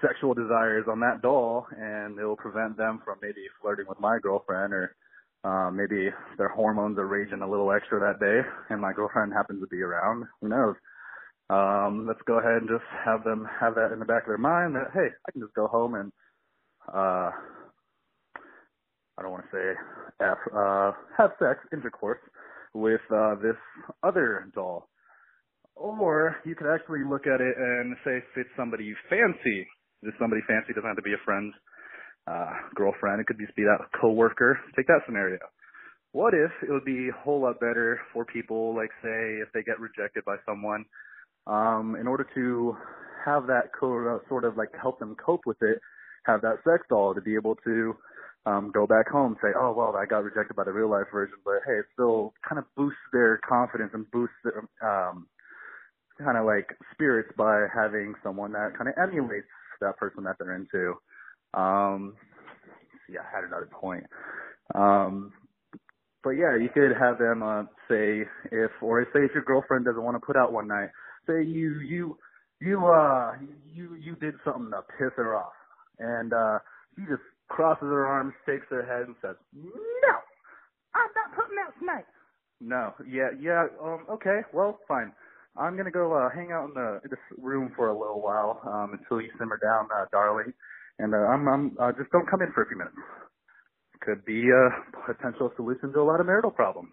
sexual 0.00 0.34
desires 0.34 0.84
on 0.88 1.00
that 1.00 1.22
doll 1.22 1.66
and 1.76 2.18
it 2.18 2.24
will 2.24 2.36
prevent 2.36 2.76
them 2.76 3.00
from 3.04 3.16
maybe 3.22 3.42
flirting 3.60 3.86
with 3.88 3.98
my 3.98 4.18
girlfriend 4.22 4.72
or 4.72 4.94
um, 5.42 5.76
maybe 5.76 6.10
their 6.36 6.48
hormones 6.48 6.98
are 6.98 7.06
raging 7.06 7.42
a 7.42 7.50
little 7.50 7.72
extra 7.72 7.98
that 7.98 8.20
day 8.20 8.40
and 8.68 8.80
my 8.80 8.92
girlfriend 8.92 9.32
happens 9.32 9.60
to 9.60 9.66
be 9.66 9.82
around. 9.82 10.24
Who 10.40 10.48
knows? 10.48 10.76
Um, 11.48 12.06
let's 12.06 12.20
go 12.26 12.38
ahead 12.38 12.62
and 12.62 12.68
just 12.68 12.84
have 13.04 13.24
them 13.24 13.48
have 13.60 13.74
that 13.74 13.92
in 13.92 13.98
the 13.98 14.04
back 14.04 14.22
of 14.22 14.28
their 14.28 14.38
mind 14.38 14.76
that, 14.76 14.92
hey, 14.94 15.08
I 15.26 15.32
can 15.32 15.40
just 15.40 15.54
go 15.54 15.66
home 15.66 15.94
and, 15.94 16.12
uh, 16.92 17.30
I 19.18 19.22
don't 19.22 19.32
want 19.32 19.44
to 19.50 19.56
say 19.56 20.24
F, 20.24 20.38
uh, 20.54 20.92
have 21.18 21.30
sex, 21.38 21.60
intercourse 21.72 22.20
with, 22.74 23.00
uh, 23.14 23.34
this 23.36 23.56
other 24.02 24.50
doll. 24.54 24.88
Or 25.76 26.36
you 26.44 26.54
could 26.54 26.72
actually 26.72 27.00
look 27.08 27.26
at 27.26 27.40
it 27.40 27.56
and 27.56 27.96
say 28.04 28.18
if 28.18 28.24
it's 28.36 28.50
somebody 28.56 28.84
you 28.84 28.96
fancy. 29.08 29.66
If 30.02 30.14
somebody 30.18 30.42
fancy 30.48 30.72
doesn't 30.72 30.88
have 30.88 30.96
to 30.96 31.02
be 31.02 31.14
a 31.14 31.24
friend 31.24 31.52
uh, 32.26 32.52
girlfriend. 32.74 33.20
It 33.20 33.26
could 33.26 33.38
just 33.38 33.56
be 33.56 33.62
that 33.64 33.78
coworker. 34.00 34.58
Take 34.76 34.86
that 34.88 35.00
scenario. 35.06 35.38
What 36.12 36.34
if 36.34 36.50
it 36.62 36.72
would 36.72 36.84
be 36.84 37.08
a 37.08 37.22
whole 37.22 37.42
lot 37.42 37.60
better 37.60 38.00
for 38.12 38.24
people, 38.24 38.74
like 38.74 38.90
say, 39.02 39.38
if 39.40 39.48
they 39.54 39.62
get 39.62 39.78
rejected 39.78 40.24
by 40.24 40.36
someone, 40.44 40.84
um, 41.46 41.96
in 42.00 42.06
order 42.06 42.26
to 42.34 42.76
have 43.24 43.46
that 43.46 43.70
co- 43.78 44.16
uh, 44.16 44.28
sort 44.28 44.44
of 44.44 44.56
like 44.56 44.70
help 44.80 44.98
them 44.98 45.16
cope 45.24 45.42
with 45.46 45.58
it, 45.62 45.78
have 46.24 46.42
that 46.42 46.58
sex 46.64 46.84
doll 46.88 47.14
to 47.14 47.20
be 47.20 47.34
able 47.34 47.56
to 47.64 47.96
um, 48.46 48.70
go 48.72 48.86
back 48.86 49.08
home, 49.08 49.32
and 49.32 49.40
say, 49.42 49.56
oh 49.58 49.72
well, 49.72 49.94
I 49.96 50.06
got 50.06 50.24
rejected 50.24 50.56
by 50.56 50.64
the 50.64 50.72
real 50.72 50.90
life 50.90 51.06
version, 51.12 51.36
but 51.44 51.60
hey, 51.66 51.78
it 51.78 51.86
still 51.92 52.32
kind 52.46 52.58
of 52.58 52.64
boosts 52.76 53.00
their 53.12 53.38
confidence 53.46 53.90
and 53.92 54.10
boosts 54.10 54.36
their, 54.44 54.64
um, 54.82 55.26
kind 56.18 56.38
of 56.38 56.46
like 56.46 56.74
spirits 56.92 57.30
by 57.36 57.66
having 57.74 58.14
someone 58.22 58.52
that 58.52 58.76
kind 58.76 58.88
of 58.88 58.94
emulates 59.00 59.46
that 59.80 59.96
person 59.96 60.24
that 60.24 60.36
they're 60.38 60.54
into. 60.54 60.94
Um, 61.54 62.14
yeah, 63.08 63.20
I 63.20 63.36
had 63.36 63.44
another 63.44 63.68
point. 63.72 64.04
Um, 64.74 65.32
but 66.22 66.30
yeah, 66.30 66.56
you 66.56 66.68
could 66.72 66.92
have 66.98 67.18
them 67.18 67.42
uh, 67.42 67.62
say 67.88 68.22
if, 68.52 68.70
or 68.82 69.04
say 69.12 69.20
if 69.24 69.32
your 69.34 69.44
girlfriend 69.44 69.84
doesn't 69.86 70.02
want 70.02 70.16
to 70.16 70.24
put 70.24 70.36
out 70.36 70.52
one 70.52 70.68
night, 70.68 70.90
say 71.26 71.42
you 71.42 71.80
you 71.80 72.18
you 72.60 72.86
uh 72.86 73.32
you 73.72 73.94
you 73.94 74.14
did 74.16 74.34
something 74.44 74.70
to 74.70 74.82
piss 74.98 75.12
her 75.16 75.34
off, 75.34 75.52
and 76.00 76.32
uh 76.32 76.58
she 76.96 77.02
just 77.06 77.22
crosses 77.48 77.86
her 77.86 78.06
arms, 78.06 78.34
shakes 78.46 78.66
her 78.70 78.82
head, 78.82 79.06
and 79.06 79.16
says, 79.22 79.36
"No, 79.54 80.14
I'm 80.94 81.12
not 81.14 81.36
putting 81.36 81.58
out 81.60 81.72
tonight." 81.78 82.06
No, 82.60 82.92
yeah, 83.08 83.30
yeah, 83.40 83.66
um, 83.82 84.04
okay, 84.10 84.40
well, 84.52 84.80
fine. 84.88 85.12
I'm 85.56 85.76
gonna 85.76 85.90
go 85.90 86.12
uh, 86.12 86.28
hang 86.34 86.52
out 86.52 86.68
in 86.68 86.74
the 86.74 87.00
in 87.04 87.10
this 87.10 87.24
room 87.38 87.72
for 87.76 87.88
a 87.88 87.98
little 87.98 88.20
while 88.20 88.60
um, 88.66 88.92
until 88.98 89.20
you 89.20 89.30
simmer 89.38 89.58
down, 89.62 89.88
uh, 89.94 90.06
darling. 90.12 90.52
And 90.98 91.14
uh, 91.14 91.18
I'm, 91.18 91.48
I'm 91.48 91.76
uh, 91.80 91.92
just 91.96 92.10
don't 92.12 92.28
come 92.28 92.42
in 92.42 92.52
for 92.52 92.62
a 92.62 92.68
few 92.68 92.76
minutes. 92.76 92.96
Could 94.00 94.24
be 94.24 94.48
a 94.48 94.64
potential 95.06 95.52
solution 95.56 95.92
to 95.92 96.00
a 96.00 96.04
lot 96.06 96.20
of 96.20 96.26
marital 96.26 96.50
problems. 96.50 96.92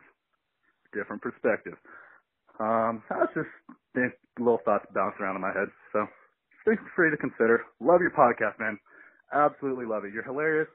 Different 0.94 1.22
perspective. 1.22 1.76
Um, 2.60 3.04
that's 3.10 3.34
just 3.36 3.52
little 4.40 4.60
thoughts 4.66 4.86
bouncing 4.94 5.22
around 5.22 5.36
in 5.36 5.42
my 5.42 5.54
head. 5.54 5.70
So 5.94 6.06
feel 6.66 6.76
free 6.96 7.12
to 7.12 7.18
consider. 7.18 7.64
Love 7.80 8.02
your 8.02 8.12
podcast, 8.12 8.60
man. 8.60 8.80
Absolutely 9.34 9.86
love 9.86 10.06
it. 10.06 10.14
You're 10.14 10.24
hilarious, 10.24 10.70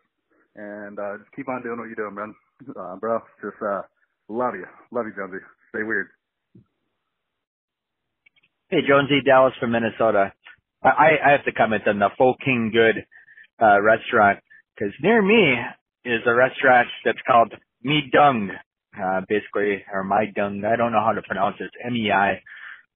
and 0.56 0.98
uh, 0.98 1.18
just 1.18 1.32
keep 1.34 1.48
on 1.48 1.62
doing 1.62 1.78
what 1.78 1.86
you're 1.86 1.94
doing, 1.96 2.14
man. 2.14 2.34
Uh, 2.78 2.96
bro, 2.96 3.18
just 3.40 3.56
uh, 3.62 3.82
love 4.28 4.54
you. 4.54 4.66
Love 4.90 5.06
you, 5.06 5.12
Jonesy. 5.16 5.42
Stay 5.70 5.82
weird. 5.82 6.08
Hey, 8.68 8.78
Jonesy, 8.86 9.20
Dallas 9.24 9.54
from 9.60 9.72
Minnesota. 9.72 10.32
I, 10.82 11.16
I 11.24 11.30
have 11.32 11.44
to 11.44 11.52
comment 11.52 11.82
on 11.86 11.98
the 11.98 12.08
Full 12.18 12.34
King 12.44 12.70
Good 12.72 13.04
uh, 13.62 13.80
restaurant 13.80 14.40
because 14.74 14.92
near 15.02 15.22
me 15.22 15.54
is 16.04 16.20
a 16.26 16.34
restaurant 16.34 16.88
that's 17.04 17.18
called 17.26 17.54
Me 17.82 18.02
Dung, 18.12 18.50
uh, 19.00 19.20
basically, 19.28 19.84
or 19.92 20.04
My 20.04 20.26
Dung. 20.34 20.62
I 20.64 20.76
don't 20.76 20.92
know 20.92 21.04
how 21.04 21.12
to 21.12 21.22
pronounce 21.22 21.56
it. 21.60 21.70
M-E-I. 21.86 22.42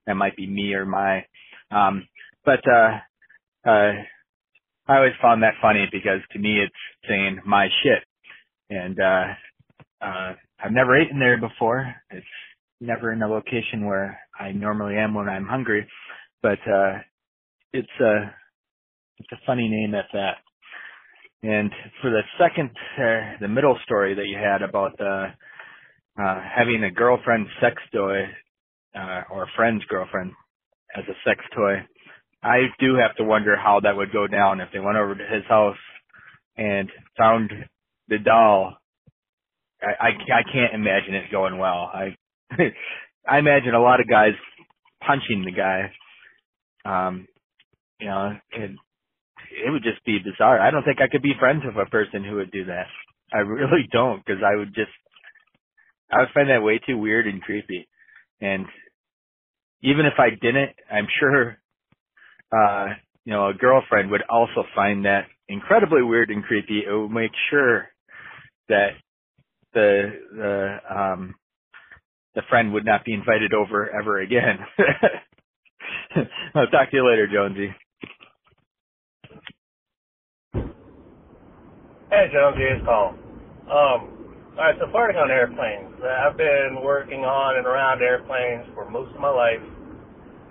That 0.07 0.15
might 0.15 0.37
be 0.37 0.47
me 0.47 0.75
or 0.75 0.87
my. 0.87 1.25
Um, 1.71 2.07
but, 2.45 2.61
uh, 2.71 2.99
uh, 3.69 3.93
I 4.89 4.97
always 4.97 5.13
found 5.21 5.43
that 5.43 5.55
funny 5.61 5.87
because 5.91 6.21
to 6.33 6.39
me 6.39 6.61
it's 6.61 6.75
saying 7.09 7.41
my 7.45 7.69
shit. 7.83 8.03
And, 8.71 8.99
uh, 9.01 9.25
uh, 10.01 10.33
I've 10.63 10.73
never 10.73 11.01
eaten 11.01 11.19
there 11.19 11.41
before. 11.41 11.95
It's 12.11 12.27
never 12.81 13.13
in 13.13 13.23
a 13.23 13.29
location 13.29 13.87
where 13.87 14.19
I 14.39 14.53
normally 14.53 14.97
am 14.97 15.15
when 15.15 15.29
I'm 15.29 15.47
hungry, 15.47 15.89
but, 16.43 16.59
uh, 16.71 16.99
it's 17.73 18.01
a, 18.01 18.35
it's 19.19 19.33
a 19.33 19.47
funny 19.47 19.69
name 19.69 19.95
at 19.95 20.07
that. 20.13 20.37
And 21.43 21.71
for 22.01 22.11
the 22.11 22.23
second, 22.39 22.71
uh, 22.99 23.39
the 23.41 23.49
middle 23.49 23.79
story 23.85 24.15
that 24.15 24.27
you 24.27 24.37
had 24.37 24.63
about 24.63 24.99
uh, 25.01 25.29
uh, 26.21 26.41
having 26.57 26.85
a 26.85 26.91
girlfriend 26.91 27.47
sex 27.61 27.77
toy 27.93 28.23
uh, 28.99 29.23
or 29.31 29.45
a 29.45 29.53
friend's 29.57 29.85
girlfriend 29.87 30.33
as 30.97 31.05
a 31.09 31.29
sex 31.29 31.45
toy, 31.55 31.75
I 32.43 32.67
do 32.79 32.97
have 32.97 33.17
to 33.17 33.25
wonder 33.25 33.57
how 33.57 33.81
that 33.81 33.97
would 33.97 34.13
go 34.13 34.27
down 34.27 34.61
if 34.61 34.69
they 34.73 34.79
went 34.79 34.99
over 34.99 35.15
to 35.15 35.25
his 35.25 35.45
house 35.49 35.77
and 36.57 36.89
found 37.19 37.51
the 38.09 38.19
doll. 38.19 38.77
I, 39.83 40.07
I, 40.07 40.09
I 40.09 40.43
can't 40.53 40.75
imagine 40.75 41.15
it 41.15 41.31
going 41.31 41.59
well. 41.59 41.91
I 41.93 42.17
I 43.29 43.39
imagine 43.39 43.75
a 43.75 43.83
lot 43.83 44.01
of 44.01 44.09
guys 44.09 44.35
punching 45.05 45.45
the 45.45 45.53
guy. 45.53 45.91
Um, 46.85 47.27
you 48.01 48.07
know, 48.07 48.33
and 48.53 48.79
it 49.51 49.71
would 49.71 49.83
just 49.83 50.05
be 50.05 50.19
bizarre. 50.19 50.61
I 50.61 50.71
don't 50.71 50.85
think 50.85 51.01
I 51.01 51.09
could 51.09 51.23
be 51.23 51.35
friends 51.39 51.63
with 51.65 51.77
a 51.77 51.91
person 51.91 52.25
who 52.25 52.37
would 52.37 52.51
do 52.51 52.67
that. 52.67 52.87
I 53.33 53.39
really 53.47 53.89
don't 53.91 54.25
because 54.25 54.43
I 54.45 54.57
would 54.57 54.75
just, 54.75 54.93
I 56.11 56.21
would 56.21 56.29
find 56.35 56.51
that 56.51 56.63
way 56.63 56.79
too 56.85 56.99
weird 56.99 57.27
and 57.27 57.43
creepy. 57.43 57.89
And 58.41 58.67
even 59.83 60.07
if 60.07 60.15
I 60.19 60.31
didn't, 60.31 60.71
I'm 60.91 61.07
sure, 61.21 61.59
uh, 62.53 62.87
you 63.25 63.33
know, 63.33 63.49
a 63.49 63.55
girlfriend 63.55 64.11
would 64.11 64.23
also 64.29 64.65
find 64.75 65.05
that 65.05 65.27
incredibly 65.49 66.03
weird 66.03 66.31
and 66.31 66.45
creepy. 66.45 66.83
It 66.87 66.93
would 66.93 67.11
make 67.11 67.33
sure 67.51 67.89
that 68.69 68.91
the, 69.75 70.13
the, 70.33 70.79
um, 70.95 71.35
the 72.35 72.43
friend 72.49 72.73
would 72.73 72.85
not 72.85 73.05
be 73.05 73.15
invited 73.15 73.53
over 73.55 73.91
ever 73.91 74.21
again. 74.21 74.59
I'll 76.55 76.69
talk 76.69 76.91
to 76.91 76.97
you 76.97 77.09
later, 77.09 77.27
Jonesy. 77.33 77.75
Hey, 82.11 82.31
Jonesy, 82.33 82.63
it's 82.63 82.85
Paul. 82.87 83.15
Um, 83.67 84.01
all 84.57 84.63
right, 84.63 84.77
so 84.79 84.87
farting 84.95 85.19
on 85.19 85.31
airplanes. 85.31 85.99
I've 86.01 86.37
been 86.37 86.79
working 86.85 87.27
on 87.27 87.59
and 87.59 87.67
around 87.67 88.01
airplanes 88.01 88.65
for 88.75 88.89
most 88.89 89.13
of 89.15 89.21
my 89.21 89.29
life, 89.29 89.61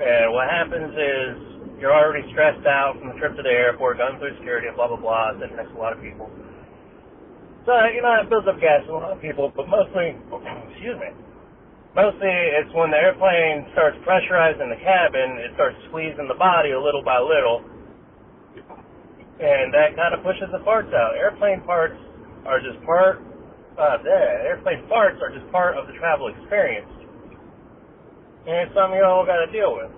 and 0.03 0.33
what 0.33 0.49
happens 0.49 0.91
is 0.93 1.54
you're 1.79 1.93
already 1.93 2.23
stressed 2.31 2.65
out 2.65 2.95
from 2.99 3.11
the 3.11 3.17
trip 3.19 3.35
to 3.35 3.43
the 3.43 3.51
airport, 3.51 3.97
going 3.97 4.17
through 4.19 4.35
security, 4.39 4.67
and 4.67 4.75
blah 4.75 4.87
blah 4.87 4.99
blah, 4.99 5.35
sitting 5.39 5.55
to 5.55 5.65
a 5.65 5.79
lot 5.79 5.93
of 5.93 6.01
people. 6.01 6.29
So 7.65 7.73
you 7.91 8.01
know 8.01 8.13
it 8.21 8.29
builds 8.29 8.47
up 8.47 8.59
gas 8.59 8.85
in 8.85 8.93
a 8.93 8.97
lot 8.97 9.11
of 9.11 9.21
people, 9.21 9.51
but 9.51 9.67
mostly, 9.67 10.15
excuse 10.71 10.97
me, 10.97 11.09
mostly 11.95 12.31
it's 12.31 12.71
when 12.71 12.91
the 12.91 12.99
airplane 12.99 13.67
starts 13.73 13.97
pressurizing 14.05 14.71
the 14.71 14.79
cabin, 14.79 15.41
it 15.43 15.51
starts 15.57 15.75
squeezing 15.89 16.27
the 16.29 16.39
body 16.39 16.71
a 16.71 16.79
little 16.79 17.03
by 17.03 17.19
little, 17.19 17.65
and 19.41 19.73
that 19.75 19.95
kind 19.99 20.15
of 20.15 20.23
pushes 20.23 20.47
the 20.55 20.63
farts 20.63 20.93
out. 20.95 21.17
Airplane 21.19 21.59
farts 21.67 21.97
are 22.45 22.61
just 22.61 22.77
part 22.85 23.19
uh, 23.77 23.97
yeah, 24.07 24.47
airplane 24.47 24.87
farts 24.87 25.19
are 25.19 25.31
just 25.35 25.49
part 25.51 25.77
of 25.77 25.87
the 25.87 25.93
travel 25.99 26.31
experience. 26.31 26.87
And 28.47 28.67
it's 28.67 28.73
something 28.75 28.97
you 28.97 29.03
all 29.03 29.25
got 29.25 29.43
to 29.43 29.51
deal 29.51 29.75
with. 29.75 29.91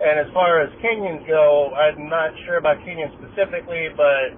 And 0.00 0.16
as 0.16 0.32
far 0.32 0.64
as 0.64 0.72
Kenyans 0.80 1.28
go, 1.28 1.70
I'm 1.76 2.08
not 2.08 2.32
sure 2.48 2.56
about 2.56 2.80
Kenyans 2.80 3.12
specifically, 3.20 3.92
but 3.92 4.32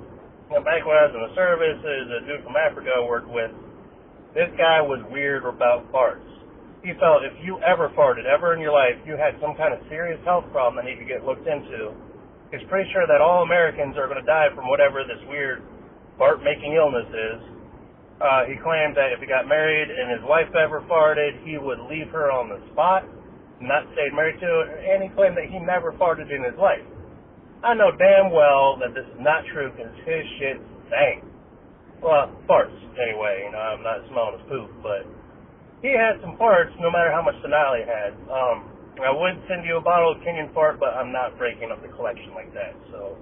you 0.50 0.58
know, 0.58 0.62
back 0.66 0.82
when 0.82 0.98
I 0.98 1.06
was 1.06 1.14
in 1.14 1.22
the 1.22 1.34
service, 1.38 1.78
there's 1.86 2.10
a 2.10 2.20
dude 2.26 2.42
from 2.42 2.58
Africa 2.58 2.90
I 2.90 3.02
worked 3.06 3.30
with. 3.30 3.54
This 4.34 4.50
guy 4.58 4.82
was 4.82 4.98
weird 5.08 5.46
about 5.46 5.86
farts. 5.94 6.26
He 6.82 6.90
felt 6.98 7.22
if 7.22 7.32
you 7.46 7.62
ever 7.62 7.94
farted, 7.94 8.26
ever 8.26 8.58
in 8.58 8.60
your 8.60 8.74
life, 8.74 8.98
you 9.06 9.14
had 9.14 9.38
some 9.38 9.54
kind 9.54 9.70
of 9.70 9.78
serious 9.86 10.18
health 10.26 10.50
problem 10.50 10.82
that 10.82 10.90
needed 10.90 11.06
to 11.06 11.08
get 11.08 11.22
looked 11.22 11.46
into. 11.46 11.94
He's 12.50 12.66
pretty 12.66 12.90
sure 12.90 13.06
that 13.06 13.22
all 13.22 13.46
Americans 13.46 13.94
are 13.94 14.10
going 14.10 14.18
to 14.18 14.26
die 14.26 14.50
from 14.50 14.66
whatever 14.66 15.06
this 15.06 15.22
weird 15.30 15.62
fart-making 16.18 16.74
illness 16.74 17.06
is 17.06 17.40
uh, 18.22 18.46
he 18.46 18.54
claimed 18.62 18.94
that 18.94 19.10
if 19.10 19.18
he 19.18 19.26
got 19.26 19.50
married 19.50 19.90
and 19.90 20.14
his 20.14 20.22
wife 20.22 20.46
ever 20.54 20.80
farted, 20.86 21.42
he 21.42 21.58
would 21.58 21.82
leave 21.90 22.06
her 22.14 22.30
on 22.30 22.46
the 22.46 22.62
spot, 22.70 23.02
not 23.62 23.86
stay 23.94 24.10
married 24.14 24.38
to 24.40 24.50
and 24.92 25.02
he 25.02 25.08
claimed 25.14 25.36
that 25.36 25.48
he 25.48 25.58
never 25.58 25.92
farted 25.94 26.30
in 26.30 26.42
his 26.42 26.58
life. 26.58 26.84
I 27.62 27.74
know 27.74 27.94
damn 27.94 28.34
well 28.34 28.74
that 28.82 28.90
this 28.90 29.06
is 29.06 29.20
not 29.22 29.46
true 29.54 29.70
because 29.70 29.94
his 30.02 30.24
shit 30.38 30.58
stank. 30.90 31.22
Well, 32.02 32.34
farts, 32.50 32.74
anyway. 32.98 33.46
You 33.46 33.54
know, 33.54 33.62
I'm 33.62 33.82
not 33.86 34.02
smelling 34.10 34.42
his 34.42 34.46
poop, 34.50 34.70
but 34.82 35.06
he 35.78 35.94
had 35.94 36.18
some 36.18 36.34
farts 36.34 36.74
no 36.82 36.90
matter 36.90 37.14
how 37.14 37.22
much 37.22 37.38
he 37.38 37.86
had. 37.86 38.18
Um, 38.26 38.66
I 38.98 39.14
would 39.14 39.38
send 39.46 39.64
you 39.64 39.78
a 39.78 39.80
bottle 39.80 40.12
of 40.12 40.18
Kenyan 40.26 40.52
fart, 40.52 40.78
but 40.82 40.98
I'm 40.98 41.12
not 41.14 41.38
breaking 41.38 41.70
up 41.70 41.80
the 41.80 41.88
collection 41.94 42.34
like 42.34 42.52
that. 42.54 42.74
So, 42.90 43.16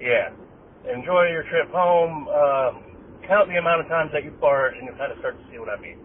yeah. 0.00 0.30
Enjoy 0.84 1.28
your 1.28 1.44
trip 1.48 1.72
home. 1.72 2.28
Um, 2.28 2.72
count 3.26 3.48
the 3.48 3.56
amount 3.56 3.80
of 3.80 3.88
times 3.88 4.10
that 4.12 4.24
you 4.24 4.32
fart, 4.40 4.76
and 4.76 4.84
you'll 4.86 4.96
kind 4.96 5.12
of 5.12 5.18
start 5.18 5.36
to 5.40 5.44
see 5.52 5.58
what 5.58 5.68
I 5.68 5.80
mean. 5.80 5.98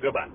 Goodbye. 0.00 0.28